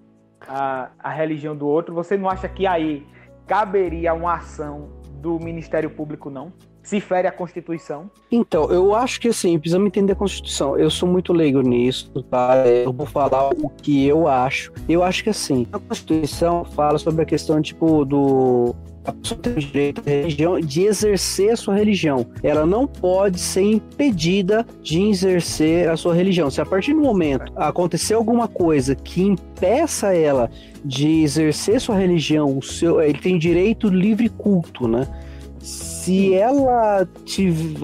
[0.48, 3.06] A, a religião do outro, você não acha que aí
[3.48, 4.90] caberia uma ação
[5.22, 6.52] do Ministério Público, não?
[6.84, 8.12] Se fere a Constituição?
[8.32, 10.78] Então, eu acho que assim, precisamos entender a Constituição.
[10.78, 12.68] Eu sou muito leigo nisso, tá?
[12.68, 14.72] Eu vou falar o que eu acho.
[14.88, 18.76] Eu acho que assim, a Constituição fala sobre a questão, tipo, do
[19.06, 22.26] a pessoa tem o direito à religião de exercer a sua religião.
[22.42, 26.50] Ela não pode ser impedida de exercer a sua religião.
[26.50, 30.50] Se a partir do momento acontecer alguma coisa que impeça ela
[30.84, 35.08] de exercer sua religião, o seu, ele tem direito livre culto, né?
[35.60, 37.08] Se ela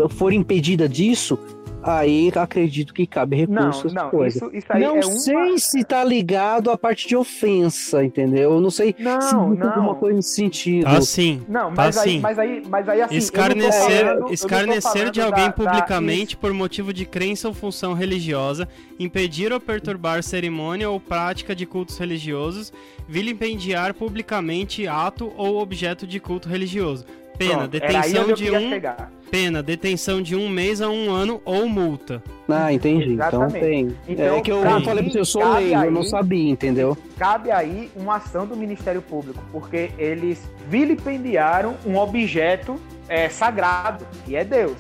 [0.09, 1.38] for impedida disso,
[1.84, 3.88] aí acredito que cabe recurso.
[3.88, 4.41] Não, não, coisas.
[4.41, 5.57] Isso, isso aí não é sei uma...
[5.57, 8.53] se tá ligado à parte de ofensa, entendeu?
[8.53, 9.69] Eu não sei não, se não.
[9.69, 10.88] alguma coisa nesse sentido.
[10.88, 11.43] Ah, sim.
[11.47, 12.19] Não, mas, ah, aí, sim.
[12.19, 16.41] mas aí, mas aí assim, escarnecer, falando, escarnecer de alguém da, publicamente da...
[16.41, 18.67] por motivo de crença ou função religiosa,
[18.99, 22.71] impedir ou perturbar cerimônia ou prática de cultos religiosos,
[23.07, 27.05] vilipendiar publicamente ato ou objeto de culto religioso.
[27.38, 29.11] Pena, Pronto, detenção de um chegar.
[29.32, 32.21] Pena, detenção de um mês a um ano ou multa.
[32.49, 33.13] Ah, entendi.
[33.13, 33.55] Exatamente.
[33.57, 33.97] Então tem.
[34.07, 36.49] Então, é que eu cabe- falei pra você, eu sou leigo, eu não aí- sabia,
[36.51, 36.97] entendeu?
[37.17, 42.75] Cabe aí uma ação do Ministério Público, porque eles vilipendiaram um objeto
[43.07, 44.77] é, sagrado, que é Deus.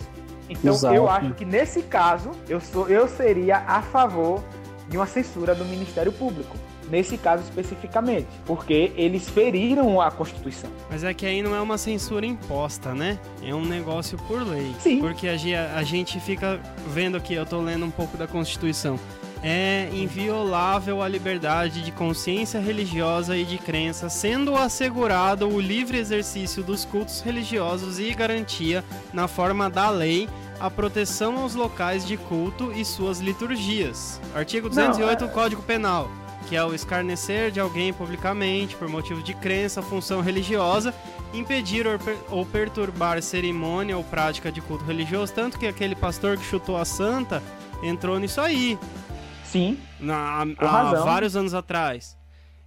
[0.49, 0.95] Então Exato.
[0.95, 4.43] eu acho que nesse caso eu, sou, eu seria a favor
[4.89, 6.55] de uma censura do Ministério Público.
[6.91, 10.69] Nesse caso especificamente, porque eles feriram a Constituição.
[10.89, 13.17] Mas é que aí não é uma censura imposta, né?
[13.41, 14.75] É um negócio por lei.
[14.77, 14.99] Sim.
[14.99, 15.33] Porque a,
[15.77, 18.99] a gente fica vendo aqui, eu tô lendo um pouco da Constituição.
[19.41, 26.61] É inviolável a liberdade de consciência religiosa e de crença, sendo assegurado o livre exercício
[26.61, 28.83] dos cultos religiosos e garantia,
[29.13, 30.29] na forma da lei,
[30.59, 34.21] a proteção aos locais de culto e suas liturgias.
[34.35, 36.07] Artigo 208 do Código Penal,
[36.51, 40.93] que é o escarnecer de alguém publicamente por motivo de crença, função religiosa,
[41.33, 46.37] impedir ou, per- ou perturbar cerimônia ou prática de culto religioso, tanto que aquele pastor
[46.37, 47.41] que chutou a santa
[47.81, 48.77] entrou nisso aí,
[49.45, 52.17] Sim, na, há vários anos atrás.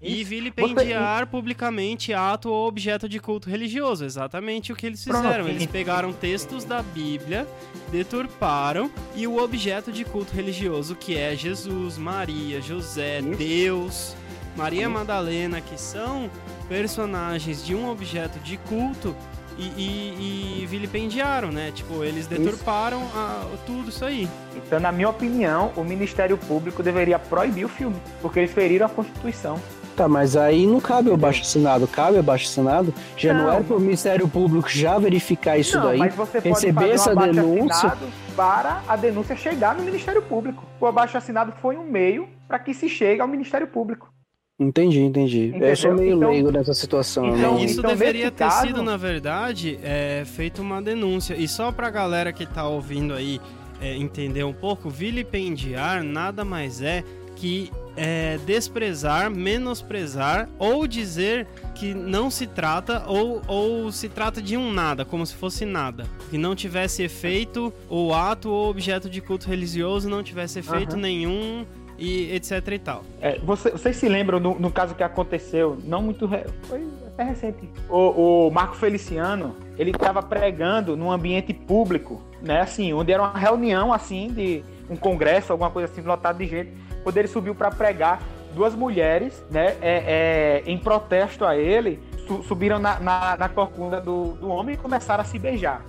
[0.05, 4.05] E vilipendiar publicamente ato ou objeto de culto religioso.
[4.05, 5.49] Exatamente o que eles fizeram.
[5.49, 7.47] Eles pegaram textos da Bíblia,
[7.91, 13.23] deturparam e o objeto de culto religioso, que é Jesus, Maria, José.
[13.23, 14.15] Deus,
[14.57, 14.89] Maria.
[14.89, 16.31] Madalena, que são
[16.69, 19.15] personagens de um objeto de culto.
[19.57, 21.71] E, e- e vilipendiaram, né?
[21.73, 24.29] Tipo, eles deturparam a- tudo isso aí.
[24.57, 28.89] Então, na minha opinião, o Ministério Público deveria proibir o filme, porque eles feriram a
[28.89, 29.61] Constituição.
[29.97, 32.93] Tá, mas aí não cabe o baixo assinado, cabe o baixo assinado?
[33.17, 33.53] Já não, Não.
[33.53, 35.99] era pro Ministério Público já verificar isso não, daí?
[35.99, 37.93] mas você pode receber fazer essa um denúncia?
[38.35, 40.65] para a denúncia chegar no Ministério Público.
[40.81, 44.13] O abaixo assinado foi um meio para que se chegue ao Ministério Público.
[44.59, 45.49] Entendi, entendi.
[45.49, 45.69] Entendeu?
[45.69, 47.27] Eu sou meio Então- leigo nessa situação.
[47.37, 51.35] então, não- Isso então, deveria ter caso- sido, na verdade, é, feito uma denúncia.
[51.35, 53.41] E só pra galera que tá ouvindo aí
[53.81, 57.03] é, entender um pouco, vilipendiar nada mais é
[57.37, 64.57] que é, desprezar, menosprezar ou dizer que não se trata ou, ou se trata de
[64.57, 66.07] um nada, como se fosse nada.
[66.31, 71.03] Que não tivesse efeito o ato ou objeto de culto religioso, não tivesse efeito Aham.
[71.03, 71.67] nenhum
[71.99, 73.05] e etc e tal.
[73.21, 76.27] É, você- vocês se lembram no, no caso que aconteceu, não muito.
[76.27, 77.69] re- Foi até recente.
[77.89, 82.61] O, o Marco Feliciano, ele estava pregando num ambiente público, né?
[82.61, 86.71] Assim, onde era uma reunião, assim, de um congresso, alguma coisa assim, lotado de gente.
[87.05, 88.21] Quando ele subiu para pregar,
[88.55, 94.01] duas mulheres, né, é, é, em protesto a ele, su- subiram na, na, na corcunda
[94.01, 95.83] do, do homem e começaram a se beijar.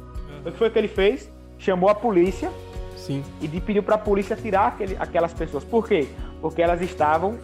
[0.46, 1.32] O que foi que ele fez?
[1.58, 2.52] Chamou a polícia
[2.98, 3.24] Sim.
[3.42, 5.64] e pediu para a polícia tirar aquele- aquelas pessoas.
[5.64, 6.08] Por quê?
[6.42, 7.38] Porque elas estavam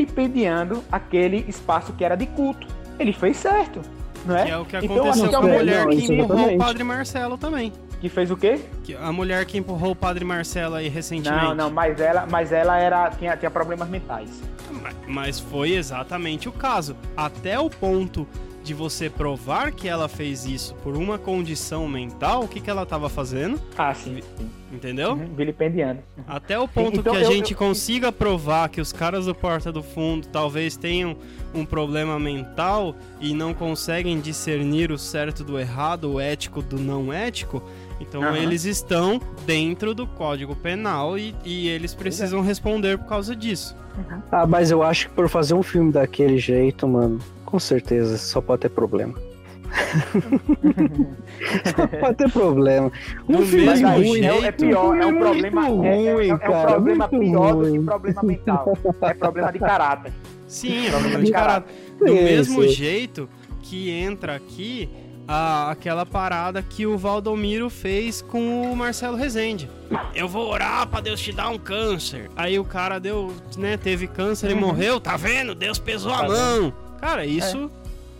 [0.00, 2.66] vilipendiando aquele espaço que era de culto.
[2.98, 3.80] Ele fez certo,
[4.24, 4.44] não é?
[4.44, 6.84] Que é o que Então, aconteceu assim, com a mulher não, que empurrou o padre
[6.84, 7.72] Marcelo também.
[8.00, 8.60] Que fez o quê?
[9.00, 11.44] A mulher que empurrou o padre Marcelo aí recentemente.
[11.44, 14.28] Não, não, mas ela, mas ela era, tinha, tinha problemas mentais.
[14.70, 16.94] Ma- Mas foi exatamente o caso.
[17.16, 18.26] Até o ponto
[18.62, 22.84] de você provar que ela fez isso por uma condição mental, o que, que ela
[22.84, 23.60] tava fazendo?
[23.78, 24.20] Ah, sim.
[24.72, 25.12] Entendeu?
[25.12, 26.00] Uhum, vilipendiando.
[26.26, 29.34] Até o ponto Então, que a eu- gente eu- consiga provar que os caras do
[29.36, 31.16] Porta do Fundo talvez tenham
[31.54, 37.12] um problema mental e não conseguem discernir o certo do errado, o ético do não
[37.12, 37.62] ético,
[38.00, 38.36] então Aham.
[38.36, 41.96] eles estão dentro do Código Penal e, e eles é.
[41.96, 43.76] precisam responder por causa disso.
[44.30, 48.40] Ah, mas eu acho que por fazer um filme daquele jeito, mano, com certeza só
[48.40, 49.14] pode ter problema.
[51.76, 52.92] só pode ter problema.
[53.28, 56.38] Um Do filme ruim, é, é pior, é um problema, é, é- ruim, é um
[56.38, 57.84] cara, problema muito pior do que ruim.
[57.84, 58.78] problema mental.
[59.00, 60.12] É problema de caráter.
[60.46, 61.74] Sim, é Problema problema de caráter.
[61.98, 63.28] Do mesmo jeito
[63.62, 64.88] que entra aqui
[65.28, 69.68] a- aquela parada que o Valdomiro fez com o Marcelo Rezende.
[70.14, 72.30] Eu vou orar pra Deus te dar um câncer.
[72.36, 74.60] Aí o cara deu, né, teve câncer e Uhum.
[74.60, 75.54] morreu, tá vendo?
[75.54, 76.72] Deus pesou a Tá mão.
[77.00, 77.70] Cara, isso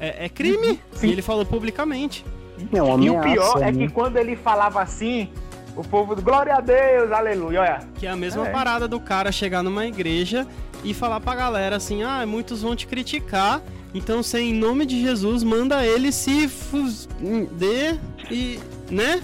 [0.01, 0.81] é, é crime.
[0.93, 1.09] Sim.
[1.09, 2.25] E ele falou publicamente.
[2.73, 3.87] É uma E o ameaça, pior é né?
[3.87, 5.29] que quando ele falava assim,
[5.77, 7.81] o povo, glória a Deus, aleluia, olha.
[7.97, 8.51] Que é a mesma É.
[8.51, 10.47] parada do cara chegar numa igreja
[10.83, 13.61] e falar pra galera assim: ah, muitos vão te criticar,
[13.97, 17.99] então você, em nome de Jesus, manda ele se fuder
[18.31, 18.59] e.
[18.91, 19.23] né?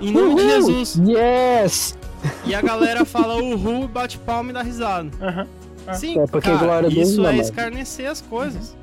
[0.00, 0.50] Em nome de Uhul!
[0.50, 1.00] Jesus.
[1.06, 1.98] Yes!
[2.44, 5.10] E a galera fala uhul, bate palma e dá risada.
[5.20, 5.46] Aham.
[5.94, 8.74] Sim, É, porque cara, glória Deus isso não é escarnecer as coisas.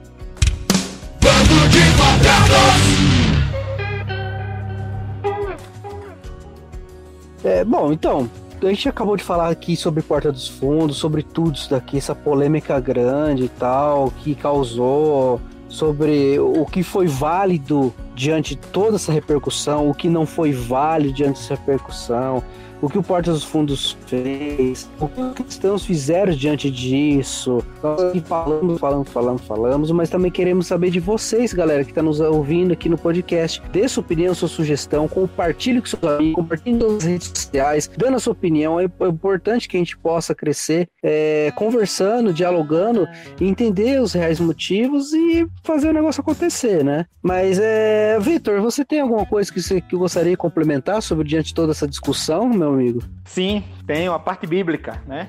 [7.43, 8.29] É, bom, então,
[8.67, 12.15] a gente acabou de falar aqui sobre Porta dos Fundos, sobre tudo isso daqui, essa
[12.15, 19.11] polêmica grande e tal, que causou, sobre o que foi válido diante de toda essa
[19.11, 22.43] repercussão, o que não foi válido diante dessa repercussão,
[22.83, 27.63] o que o Porta dos Fundos fez, o que os cristãos fizeram diante disso.
[27.81, 32.19] Nós falamos, falamos, falamos, falamos, mas também queremos saber de vocês, galera, que está nos
[32.19, 33.63] ouvindo aqui no podcast.
[33.71, 38.19] Dê sua opinião, sua sugestão, compartilhe com seus amigos, compartilhe nas redes sociais, dando a
[38.19, 38.77] sua opinião.
[38.77, 43.07] É é importante que a gente possa crescer é, conversando, dialogando,
[43.39, 47.05] entender os reais motivos e fazer o negócio acontecer, né?
[47.21, 51.47] Mas, é, Vitor, você tem alguma coisa que você que gostaria de complementar sobre diante
[51.47, 53.01] de toda essa discussão, meu amigo?
[53.25, 55.27] Sim, tem a parte bíblica, né?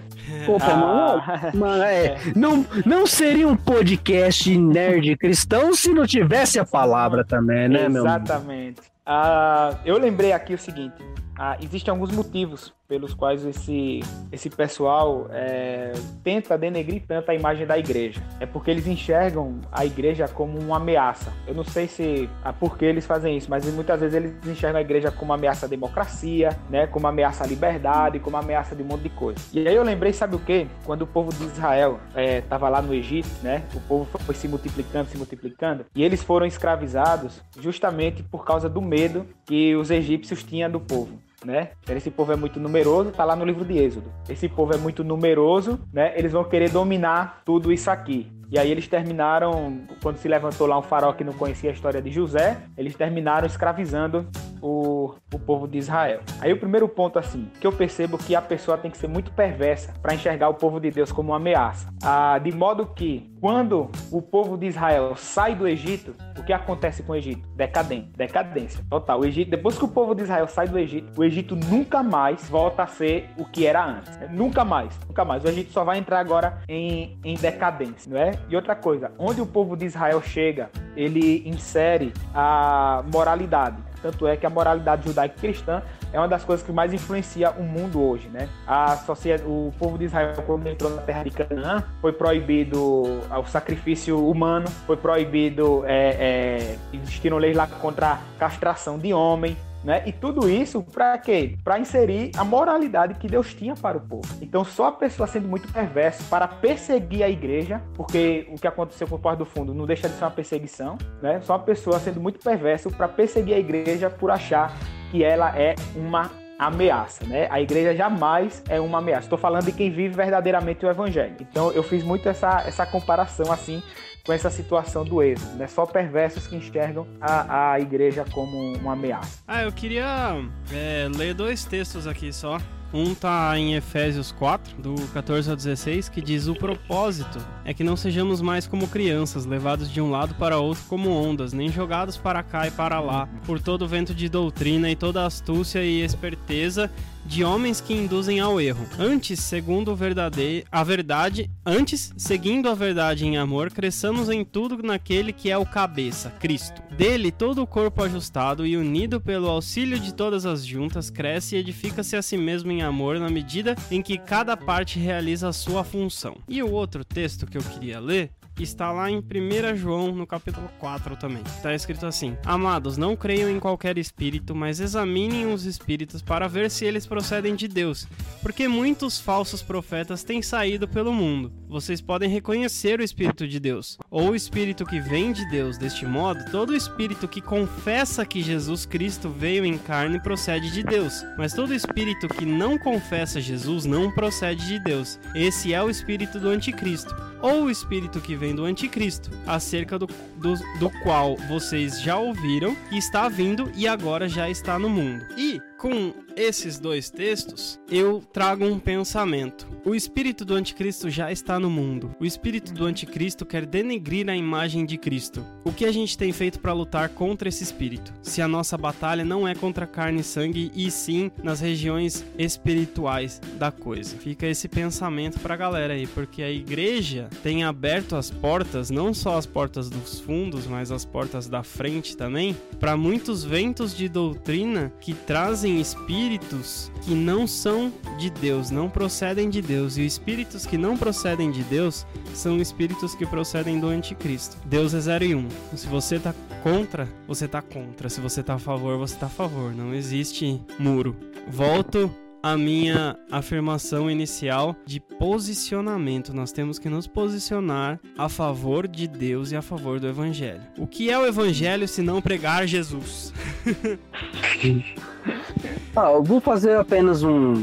[0.48, 6.58] Opa, mano, Ah, Mano, é, Não, não seria um podcast nerd cristão se não tivesse
[6.58, 8.06] a palavra também, né, meu?
[8.06, 8.24] amigo?
[8.24, 8.80] Exatamente.
[9.06, 10.94] Ah, eu lembrei aqui o seguinte:
[11.38, 17.66] ah, existem alguns motivos pelos quais esse, esse pessoal é, tenta denegrir tanto a imagem
[17.66, 18.22] da igreja.
[18.38, 21.32] É porque eles enxergam a igreja como uma ameaça.
[21.46, 24.78] Eu não sei se ah, por que eles fazem isso, mas muitas vezes eles enxergam
[24.78, 28.42] a igreja como uma ameaça à democracia, né, como uma ameaça à liberdade, como uma
[28.42, 29.40] ameaça de um monte de coisa.
[29.52, 30.66] E aí eu lembrei, sabe o quê?
[30.84, 35.08] Quando o povo de Israel estava lá no Egito, né, o povo foi se multiplicando,
[35.08, 40.70] se multiplicando, e eles foram escravizados justamente por causa do medo que os egípcios tinham
[40.70, 41.70] do povo né?
[41.88, 44.10] Esse povo é muito numeroso, tá lá no livro de Êxodo.
[44.28, 46.12] Esse povo é muito numeroso, né?
[46.16, 48.30] Eles vão querer dominar tudo isso aqui.
[48.50, 52.00] E aí eles terminaram, quando se levantou lá um faraó que não conhecia a história
[52.00, 54.28] de José, eles terminaram escravizando
[54.62, 56.20] o, o povo de Israel.
[56.40, 59.32] Aí o primeiro ponto, assim, que eu percebo que a pessoa tem que ser muito
[59.32, 61.88] perversa para enxergar o povo de Deus como uma ameaça.
[62.02, 67.02] Ah, de modo que, quando o povo de Israel sai do Egito, o que acontece
[67.02, 67.46] com o Egito?
[67.54, 68.08] Decadência.
[68.16, 68.82] Decadência.
[68.88, 69.20] Total.
[69.20, 72.48] O Egito, depois que o povo de Israel sai do Egito, o Egito nunca mais
[72.48, 74.18] volta a ser o que era antes.
[74.30, 74.98] Nunca mais.
[75.06, 75.44] Nunca mais.
[75.44, 78.30] O Egito só vai entrar agora em, em decadência, não é?
[78.48, 83.76] E outra coisa, onde o povo de Israel chega, ele insere a moralidade.
[84.04, 85.80] Tanto é que a moralidade judaico-cristã
[86.12, 88.50] é uma das coisas que mais influencia o mundo hoje, né?
[88.66, 93.46] A sociedade, o povo de Israel, quando entrou na terra de Canaã, foi proibido o
[93.46, 100.02] sacrifício humano, foi proibido, é, é, existiram leis lá contra a castração de homem, né?
[100.06, 101.56] E tudo isso para quê?
[101.62, 104.26] Para inserir a moralidade que Deus tinha para o povo.
[104.40, 109.06] Então, só a pessoa sendo muito perversa para perseguir a igreja, porque o que aconteceu
[109.06, 111.40] com o Porto do Fundo não deixa de ser uma perseguição, né?
[111.42, 114.72] Só a pessoa sendo muito perversa para perseguir a igreja por achar
[115.10, 117.46] que ela é uma ameaça, né?
[117.50, 119.26] A igreja jamais é uma ameaça.
[119.26, 121.36] Estou falando de quem vive verdadeiramente o evangelho.
[121.40, 123.82] Então, eu fiz muito essa, essa comparação assim
[124.24, 125.66] com essa situação do êxodo, né?
[125.66, 129.40] Só perversos que enxergam a, a igreja como uma ameaça.
[129.46, 132.58] Ah, eu queria é, ler dois textos aqui só.
[132.92, 137.82] Um tá em Efésios 4, do 14 ao 16, que diz: O propósito é que
[137.82, 142.16] não sejamos mais como crianças, levados de um lado para outro como ondas, nem jogados
[142.16, 146.88] para cá e para lá, por todo vento de doutrina e toda astúcia e esperteza
[147.24, 148.86] de homens que induzem ao erro.
[148.98, 155.50] Antes, segundo a verdade, antes, seguindo a verdade em amor, cresçamos em tudo naquele que
[155.50, 156.82] é o cabeça, Cristo.
[156.96, 161.58] Dele todo o corpo ajustado e unido pelo auxílio de todas as juntas cresce e
[161.58, 165.82] edifica-se a si mesmo em amor na medida em que cada parte realiza a sua
[165.82, 166.36] função.
[166.48, 168.30] E o outro texto que eu queria ler
[168.62, 171.42] está lá em 1 João, no capítulo 4 também.
[171.44, 176.70] Está escrito assim: Amados, não creiam em qualquer espírito, mas examinem os espíritos para ver
[176.70, 178.06] se eles procedem de Deus,
[178.42, 181.52] porque muitos falsos profetas têm saído pelo mundo.
[181.68, 185.76] Vocês podem reconhecer o Espírito de Deus, ou o Espírito que vem de Deus.
[185.76, 191.24] Deste modo, todo espírito que confessa que Jesus Cristo veio em carne procede de Deus,
[191.36, 195.18] mas todo espírito que não confessa Jesus não procede de Deus.
[195.34, 200.08] Esse é o espírito do anticristo, ou o espírito que vem do anticristo, acerca do,
[200.36, 205.24] do, do qual vocês já ouviram, está vindo e agora já está no mundo.
[205.36, 209.68] E com esses dois textos, eu trago um pensamento.
[209.84, 212.16] O espírito do anticristo já está no mundo.
[212.18, 215.44] O espírito do anticristo quer denegrir a imagem de Cristo.
[215.62, 218.14] O que a gente tem feito para lutar contra esse espírito?
[218.22, 223.38] Se a nossa batalha não é contra carne e sangue e sim nas regiões espirituais
[223.58, 224.16] da coisa.
[224.16, 229.36] Fica esse pensamento pra galera aí, porque a igreja tem aberto as portas, não só
[229.36, 234.90] as portas dos fundos, mas as portas da frente também, para muitos ventos de doutrina
[234.98, 239.96] que trazem espíritos que não são de Deus, não procedem de Deus.
[239.96, 244.56] E espíritos que não procedem de Deus são espíritos que procedem do anticristo.
[244.66, 245.38] Deus é 0 e 1.
[245.38, 245.76] Um.
[245.76, 248.08] Se você tá contra, você tá contra.
[248.08, 249.74] Se você tá a favor, você tá a favor.
[249.74, 251.16] Não existe muro.
[251.48, 252.10] Volto
[252.44, 256.34] a minha afirmação inicial de posicionamento.
[256.34, 260.60] Nós temos que nos posicionar a favor de Deus e a favor do Evangelho.
[260.76, 263.32] O que é o Evangelho se não pregar Jesus?
[265.96, 267.54] ah, eu vou fazer apenas um,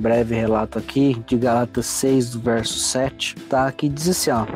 [0.00, 3.70] breve relato aqui de Galatas 6, do verso 7, tá?
[3.72, 4.46] Que diz assim, ó.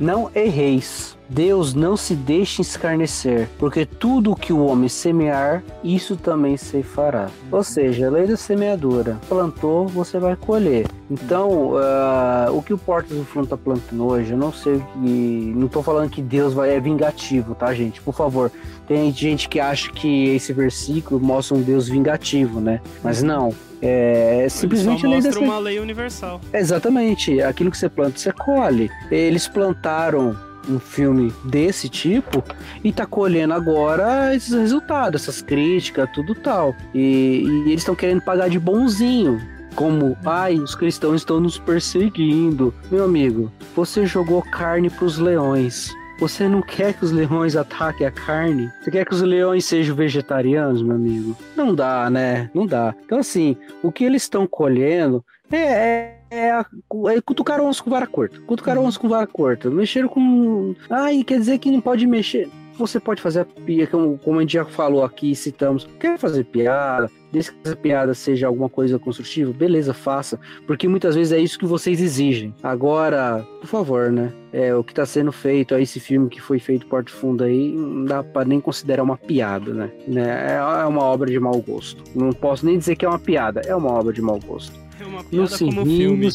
[0.00, 6.16] Não erreis, Deus não se deixa escarnecer, porque tudo o que o homem semear, isso
[6.16, 7.28] também se fará.
[7.52, 9.18] Ou seja, a lei da semeadura.
[9.28, 10.86] Plantou, você vai colher.
[11.10, 15.52] Então, uh, o que o Portas do Fundo está plantando hoje, eu não sei que.
[15.54, 18.00] Não estou falando que Deus vai, é vingativo, tá, gente?
[18.00, 18.50] Por favor.
[18.88, 22.80] Tem gente que acha que esse versículo mostra um Deus vingativo, né?
[23.04, 23.54] Mas não.
[23.82, 26.40] É simplesmente Ele só mostra lei uma lei universal.
[26.52, 27.40] Exatamente.
[27.40, 28.90] Aquilo que você planta, você colhe.
[29.10, 30.36] Eles plantaram
[30.68, 32.44] um filme desse tipo
[32.84, 36.74] e tá colhendo agora esses resultados, essas críticas, tudo tal.
[36.94, 39.40] E, e eles estão querendo pagar de bonzinho.
[39.74, 42.74] Como, ai, os cristãos estão nos perseguindo.
[42.90, 45.94] Meu amigo, você jogou carne pros leões.
[46.20, 48.70] Você não quer que os leões ataquem a carne?
[48.82, 51.34] Você quer que os leões sejam vegetarianos, meu amigo?
[51.56, 52.50] Não dá, né?
[52.52, 52.94] Não dá.
[53.06, 58.06] Então, assim, o que eles estão colhendo é, é, é, é cutucaram onça com vara
[58.06, 58.38] curta.
[58.42, 59.70] Cutucaram onça com vara curta.
[59.70, 60.74] Mexeram com.
[60.90, 62.50] Ai, quer dizer que não pode mexer
[62.80, 66.44] você pode fazer a piada, como, como a gente já falou aqui, citamos, quer fazer
[66.44, 71.38] piada, desde que essa piada seja alguma coisa construtiva, beleza, faça, porque muitas vezes é
[71.38, 72.54] isso que vocês exigem.
[72.62, 74.32] Agora, por favor, né?
[74.52, 78.04] É, o que está sendo feito, esse filme que foi feito Porto Fundo aí, não
[78.04, 79.90] dá para nem considerar uma piada, né?
[80.08, 80.56] né?
[80.56, 82.02] É uma obra de mau gosto.
[82.16, 84.89] Não posso nem dizer que é uma piada, é uma obra de mau gosto.
[85.00, 86.28] É uma piada como filme.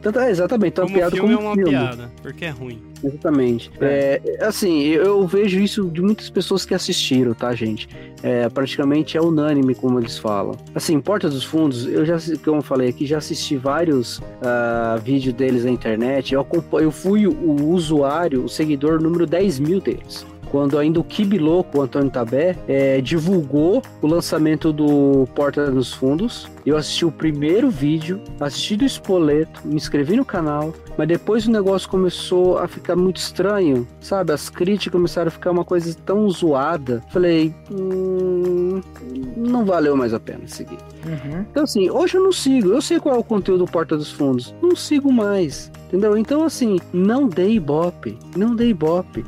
[0.00, 1.70] Tanto, é, exatamente, então como piada filme como é uma filme.
[1.70, 2.82] piada, porque é ruim.
[3.04, 3.70] Exatamente.
[3.80, 4.20] É.
[4.24, 7.86] É, assim, eu vejo isso de muitas pessoas que assistiram, tá, gente?
[8.22, 10.56] É, praticamente é unânime como eles falam.
[10.74, 15.34] Assim, Porta dos Fundos, eu já, como eu falei aqui, já assisti vários uh, vídeos
[15.34, 16.32] deles na internet.
[16.32, 16.46] Eu,
[16.80, 21.78] eu fui o usuário, o seguidor número 10 mil deles quando ainda o Kibi Louco,
[21.78, 26.48] o Antônio Tabé, é, divulgou o lançamento do Porta dos Fundos.
[26.68, 31.50] Eu assisti o primeiro vídeo, assisti do Espoleto, me inscrevi no canal, mas depois o
[31.50, 34.34] negócio começou a ficar muito estranho, sabe?
[34.34, 37.02] As críticas começaram a ficar uma coisa tão zoada.
[37.08, 38.82] Falei, hum,
[39.34, 40.76] não valeu mais a pena seguir.
[41.06, 41.46] Uhum.
[41.50, 42.68] Então, assim, hoje eu não sigo.
[42.68, 44.54] Eu sei qual é o conteúdo do Porta dos Fundos.
[44.60, 45.72] Não sigo mais.
[45.86, 46.18] Entendeu?
[46.18, 48.18] Então, assim, não dê ibope.
[48.36, 49.24] Não dê ibope.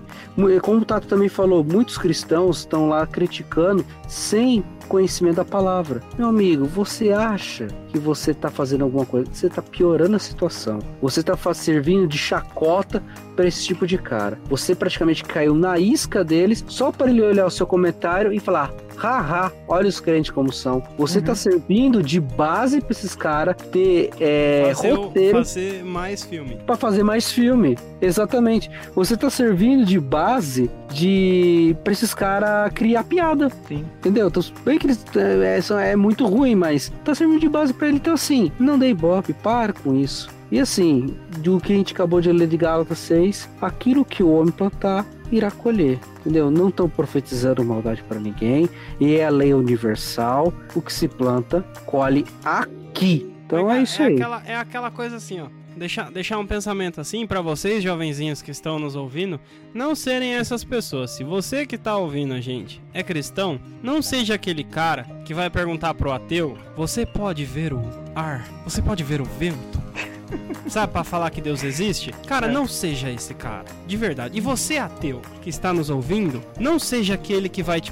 [0.61, 6.03] Como o Tato também falou, muitos cristãos estão lá criticando sem conhecimento da palavra.
[6.19, 9.29] Meu amigo, você acha que você está fazendo alguma coisa?
[9.33, 10.79] Você está piorando a situação.
[11.03, 13.03] Você está servindo de chacota
[13.37, 14.39] para esse tipo de cara.
[14.49, 18.73] Você praticamente caiu na isca deles só para ele olhar o seu comentário e falar:
[19.01, 20.83] haha, olha os crentes como são.
[20.99, 21.37] Você está uhum.
[21.37, 25.39] servindo de base para esses caras ter é, fazer roteiro.
[25.39, 26.59] fazer mais filme.
[26.67, 27.79] Para fazer mais filme.
[28.01, 28.71] Exatamente.
[28.95, 33.51] Você está servindo de base de para esses caras criar piada.
[33.67, 33.85] Sim.
[33.99, 34.29] Entendeu?
[34.29, 37.97] Então, bem que eles é, é muito ruim, mas tá servindo de base para ele.
[37.97, 40.29] Então, assim, não dei bope, para com isso.
[40.53, 44.31] E assim, do que a gente acabou de ler de Gálatas 6, aquilo que o
[44.31, 45.99] homem plantar irá colher.
[46.21, 46.51] Entendeu?
[46.51, 48.69] Não estão profetizando maldade para ninguém.
[49.01, 50.53] E é a lei universal.
[50.75, 53.33] O que se planta, colhe aqui.
[53.47, 54.15] Então é, isso é aí.
[54.15, 58.51] Aquela, é aquela coisa assim, ó deixar, deixar um pensamento assim para vocês, jovenzinhos que
[58.51, 59.41] estão nos ouvindo,
[59.73, 61.11] não serem essas pessoas.
[61.13, 65.49] Se você que tá ouvindo a gente é cristão, não seja aquele cara que vai
[65.49, 67.83] perguntar pro ateu: Você pode ver o
[68.15, 68.47] ar?
[68.65, 69.81] Você pode ver o vento?
[70.69, 72.13] Sabe, para falar que Deus existe?
[72.27, 72.53] Cara, é.
[72.53, 73.65] não seja esse cara.
[73.87, 74.37] De verdade.
[74.37, 77.91] E você, ateu, que está nos ouvindo, não seja aquele que vai te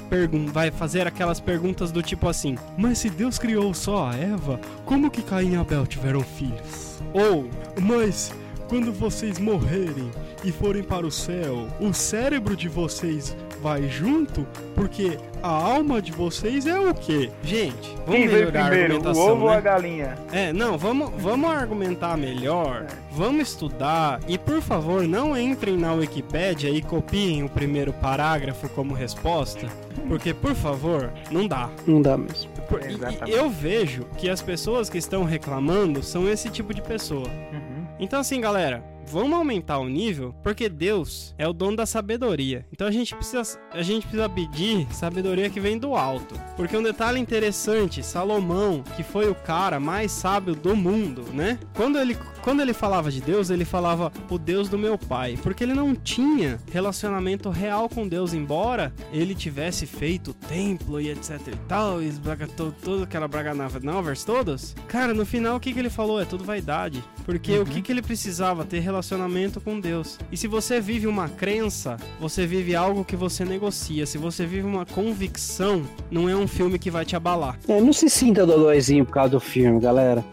[0.53, 5.09] vai fazer aquelas perguntas do tipo assim: Mas se Deus criou só a Eva, como
[5.09, 6.88] que Caim e Abel tiveram filhos?
[7.13, 7.49] Ou,
[7.81, 8.31] mas
[8.67, 10.11] quando vocês morrerem
[10.43, 14.45] e forem para o céu, o cérebro de vocês vai junto?
[14.75, 17.29] Porque a alma de vocês é o quê?
[17.43, 19.51] Gente, vamos Quem melhorar primeiro, a argumentação, o ovo né?
[19.51, 20.17] ou a galinha?
[20.31, 22.95] É, não, vamos, vamos argumentar melhor, é.
[23.11, 28.93] vamos estudar e, por favor, não entrem na Wikipédia e copiem o primeiro parágrafo como
[28.93, 29.67] resposta,
[30.07, 31.69] porque, por favor, não dá.
[31.85, 32.49] Não dá mesmo.
[32.67, 37.27] Por, e, eu vejo que as pessoas que estão reclamando são esse tipo de pessoa.
[37.51, 37.85] Uhum.
[37.99, 42.65] Então, assim, galera, vamos aumentar o nível, porque Deus é o dono da sabedoria.
[42.71, 46.35] Então a gente precisa, a gente precisa pedir sabedoria que vem do alto.
[46.55, 51.59] Porque um detalhe interessante, Salomão, que foi o cara mais sábio do mundo, né?
[51.73, 55.63] Quando ele, quando ele falava de Deus, ele falava o Deus do meu pai, porque
[55.63, 61.39] ele não tinha relacionamento real com Deus, embora ele tivesse feito o templo e etc
[61.47, 62.11] e tal, e
[62.55, 64.75] todo, toda aquela braganovas todas.
[64.87, 66.21] Cara, no final o que, que ele falou?
[66.21, 67.03] É tudo vaidade.
[67.25, 67.63] Porque uhum.
[67.63, 68.65] o que, que ele precisava?
[68.65, 68.98] Ter relacionamento
[69.59, 70.17] com Deus.
[70.31, 74.05] E se você vive uma crença, você vive algo que você negocia.
[74.05, 77.57] Se você vive uma convicção, não é um filme que vai te abalar.
[77.67, 80.23] É, não se sinta dodóizinho por causa do filme, galera.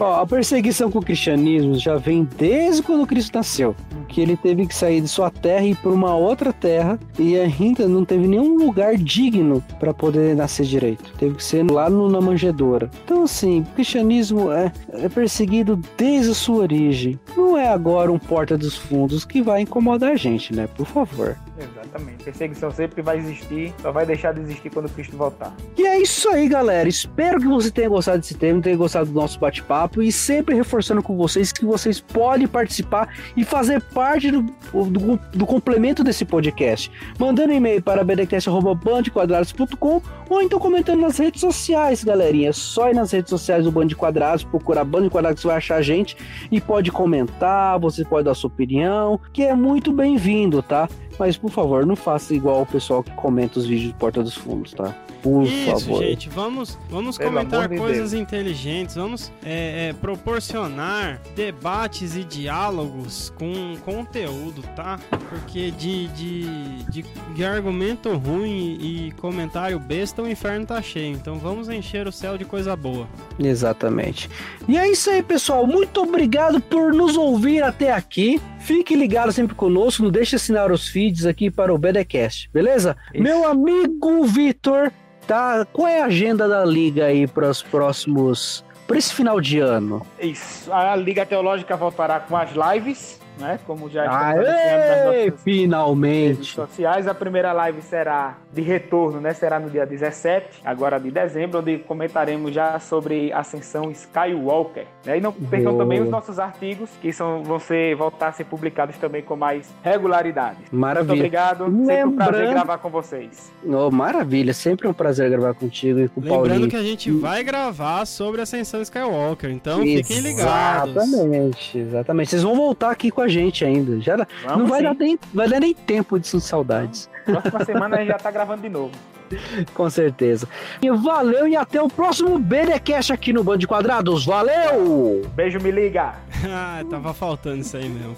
[0.00, 3.76] Ó, a perseguição com o cristianismo já vem desde quando Cristo nasceu.
[4.08, 7.38] Que ele teve que sair de sua terra e ir para uma outra terra e
[7.38, 11.12] ainda não teve nenhum lugar digno para poder nascer direito.
[11.18, 12.90] Teve que ser lá no, na manjedoura.
[13.04, 17.18] Então, assim, o cristianismo é, é perseguido desde a sua origem.
[17.36, 20.66] Não é agora um porta dos fundos que vai incomodar a gente, né?
[20.66, 21.36] Por favor.
[21.58, 22.24] Exatamente.
[22.24, 25.54] Perseguição sempre vai existir, só vai deixar de existir quando Cristo voltar.
[25.76, 26.88] E é isso aí, galera.
[26.88, 31.02] Espero que você tenha gostado desse tema, tenha gostado do nosso bate-papo e sempre reforçando
[31.02, 36.90] com vocês que vocês podem participar e fazer parte do, do, do complemento desse podcast.
[37.18, 42.50] Mandando e-mail para bdcast.bandquadrados.com ou então comentando nas redes sociais, galerinha.
[42.50, 45.48] É só ir nas redes sociais do Band de Quadrados, procurar Band de Quadrados, você
[45.48, 46.16] vai achar a gente
[46.50, 50.88] e pode comentar, você pode dar sua opinião, que é muito bem-vindo, tá?
[51.18, 54.34] Mas por favor, não faça igual o pessoal que comenta os vídeos de Porta dos
[54.34, 54.94] Fundos, tá?
[55.24, 56.02] Por Isso, favor.
[56.02, 58.22] gente, vamos, vamos comentar coisas Deus.
[58.22, 65.00] inteligentes, vamos é, é, proporcionar debates e diálogos com conteúdo, tá?
[65.30, 66.44] Porque de, de,
[66.90, 67.04] de,
[67.34, 71.14] de argumento ruim e comentário besta, o inferno tá cheio.
[71.14, 73.08] Então vamos encher o céu de coisa boa.
[73.38, 74.28] Exatamente.
[74.68, 75.66] E é isso aí, pessoal.
[75.66, 78.38] Muito obrigado por nos ouvir até aqui.
[78.64, 82.96] Fique ligado sempre conosco, não deixe de assinar os feeds aqui para o BDcast, beleza?
[83.12, 83.22] Isso.
[83.22, 84.90] Meu amigo Vitor,
[85.26, 85.66] tá?
[85.70, 90.06] Qual é a agenda da liga aí para os próximos para esse final de ano?
[90.18, 90.72] Isso.
[90.72, 93.58] A Liga Teológica voltará com as lives né?
[93.66, 96.36] Como já estamos Aê, finalmente.
[96.36, 97.06] redes sociais.
[97.06, 99.34] A primeira live será de retorno, né?
[99.34, 104.86] Será no dia 17, agora de dezembro, onde comentaremos já sobre Ascensão Skywalker.
[105.04, 105.18] Né?
[105.18, 105.84] E não percam Boa.
[105.84, 109.72] também os nossos artigos, que são, vão ser, voltar a ser publicados também com mais
[109.82, 110.58] regularidade.
[110.70, 111.08] Maravilha.
[111.08, 111.64] Muito obrigado.
[111.64, 111.86] Lembrando...
[111.86, 113.52] Sempre um prazer gravar com vocês.
[113.66, 114.54] Oh, maravilha.
[114.54, 116.70] Sempre um prazer gravar contigo e com o Lembrando Paulinho.
[116.70, 120.96] que a gente vai gravar sobre Ascensão Skywalker, então fiquem ligados.
[120.96, 122.30] Exatamente, exatamente.
[122.30, 124.00] Vocês vão voltar aqui com a gente ainda.
[124.00, 124.16] Já
[124.46, 127.08] não vai dar, nem, vai dar nem tempo de saudades.
[127.24, 128.92] Próxima semana a gente já tá gravando de novo.
[129.74, 130.48] Com certeza.
[130.82, 134.24] E valeu e até o próximo BDcast aqui no Band de Quadrados.
[134.24, 135.22] Valeu!
[135.34, 136.14] Beijo, me liga!
[136.48, 138.16] ah, tava faltando isso aí mesmo.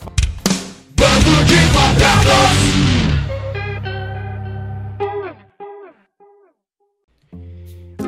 [0.96, 2.85] Bando de quadrados!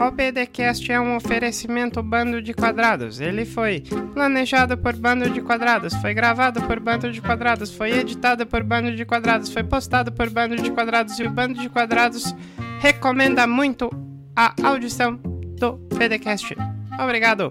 [0.01, 3.21] O BDcast é um oferecimento Bando de Quadrados.
[3.21, 3.83] Ele foi
[4.15, 8.95] planejado por Bando de Quadrados, foi gravado por Bando de Quadrados, foi editado por Bando
[8.95, 12.33] de Quadrados, foi postado por Bando de Quadrados e o Bando de Quadrados
[12.81, 13.91] recomenda muito
[14.37, 15.17] a audição
[15.59, 16.57] do BDcast.
[17.01, 17.47] Obrigado!